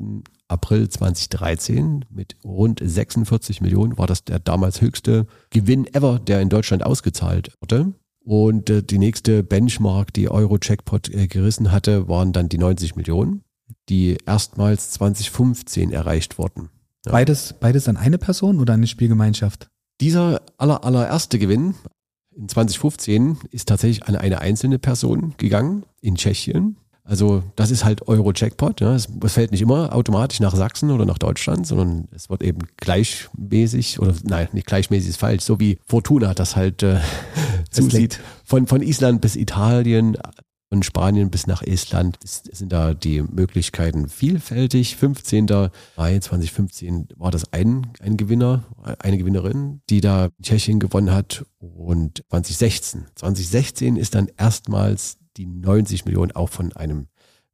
[0.53, 6.48] April 2013 mit rund 46 Millionen war das der damals höchste Gewinn ever, der in
[6.48, 7.92] Deutschland ausgezahlt wurde.
[8.24, 13.42] Und äh, die nächste Benchmark, die Euro-Jackpot äh, gerissen hatte, waren dann die 90 Millionen,
[13.88, 16.68] die erstmals 2015 erreicht wurden.
[17.05, 17.12] Ja.
[17.12, 19.68] Beides, beides an eine Person oder eine Spielgemeinschaft?
[20.00, 21.74] Dieser aller, allererste Gewinn
[22.36, 26.76] in 2015 ist tatsächlich an eine einzelne Person gegangen in Tschechien.
[27.05, 28.80] Also das ist halt Euro-Jackpot.
[28.80, 28.94] Ja.
[28.94, 32.61] Es es fällt nicht immer automatisch nach Sachsen oder nach Deutschland, sondern es wird eben
[32.76, 37.00] gleichmäßig oder nein, nicht gleichmäßig ist falsch, so wie Fortuna das halt äh,
[37.70, 38.20] zusieht.
[38.44, 40.16] Von, von Island bis Italien,
[40.72, 44.96] von Spanien bis nach Estland sind da die Möglichkeiten vielfältig.
[44.96, 45.46] 15.
[45.98, 48.64] Mai 2015 war das ein, ein Gewinner,
[48.98, 51.44] eine Gewinnerin, die da Tschechien gewonnen hat.
[51.59, 57.07] Und 2016, 2016 ist dann erstmals die 90 Millionen auch von einem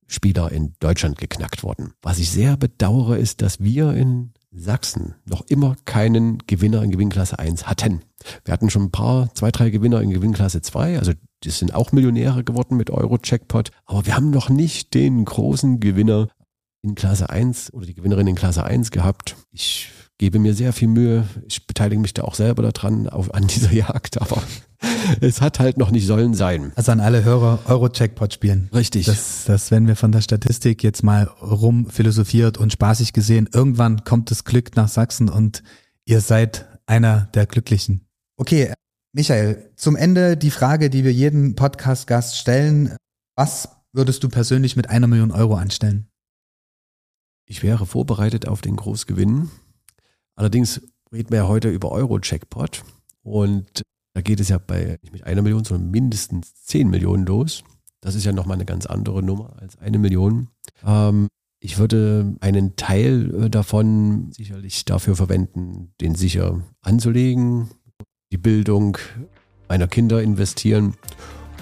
[0.07, 1.93] Spieler in Deutschland geknackt worden.
[2.03, 7.39] Was ich sehr bedauere, ist, dass wir in Sachsen noch immer keinen Gewinner in Gewinnklasse
[7.39, 8.01] 1 hatten.
[8.45, 11.12] Wir hatten schon ein paar, zwei, drei Gewinner in Gewinnklasse 2, also
[11.45, 16.29] die sind auch Millionäre geworden mit Euro-Jackpot, aber wir haben noch nicht den großen Gewinner
[16.83, 19.37] in Klasse 1 oder die Gewinnerin in Klasse 1 gehabt.
[19.53, 23.47] Ich gebe mir sehr viel Mühe, ich beteilige mich da auch selber daran, auf, an
[23.47, 24.43] dieser Jagd, aber
[25.20, 26.72] es hat halt noch nicht sollen sein.
[26.76, 28.70] Also an alle Hörer Euro-Jackpot spielen.
[28.72, 29.07] Richtig.
[29.07, 34.31] Das, das, wenn wir von der Statistik jetzt mal rumphilosophiert und spaßig gesehen, irgendwann kommt
[34.31, 35.62] das Glück nach Sachsen und
[36.05, 38.07] ihr seid einer der Glücklichen.
[38.37, 38.72] Okay,
[39.12, 42.97] Michael, zum Ende die Frage, die wir jedem Podcast-Gast stellen.
[43.35, 46.09] Was würdest du persönlich mit einer Million Euro anstellen?
[47.47, 49.51] Ich wäre vorbereitet auf den Großgewinn.
[50.35, 52.85] Allerdings reden wir ja heute über Euro-Jackpot
[53.22, 53.83] und
[54.19, 57.62] da geht es ja bei nicht mit einer Million, sondern mindestens 10 Millionen los.
[58.01, 60.49] Das ist ja nochmal eine ganz andere Nummer als eine Million.
[60.85, 61.29] Ähm,
[61.61, 67.69] Ich würde einen Teil äh, davon sicherlich dafür verwenden, den sicher anzulegen,
[68.33, 68.99] die Bildung
[69.69, 70.95] meiner Kinder investieren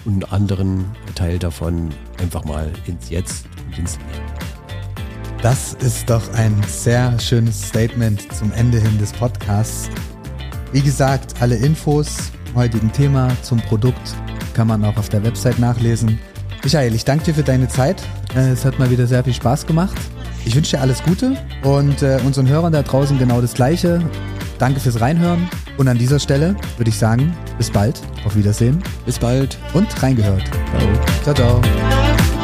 [0.06, 0.84] und einen anderen
[1.14, 5.42] Teil davon einfach mal ins Jetzt und ins Leben.
[5.42, 9.90] Das ist doch ein sehr schönes Statement zum Ende hin des Podcasts.
[10.72, 14.14] Wie gesagt, alle Infos heutigen Thema, zum Produkt
[14.54, 16.18] kann man auch auf der Website nachlesen.
[16.64, 18.02] Michael, ich danke dir für deine Zeit.
[18.34, 19.96] Äh, es hat mal wieder sehr viel Spaß gemacht.
[20.44, 24.00] Ich wünsche dir alles Gute und äh, unseren Hörern da draußen genau das Gleiche.
[24.58, 28.82] Danke fürs Reinhören und an dieser Stelle würde ich sagen, bis bald, auf Wiedersehen.
[29.04, 30.44] Bis bald und reingehört.
[31.22, 31.60] Ciao, ciao.
[31.60, 32.35] ciao.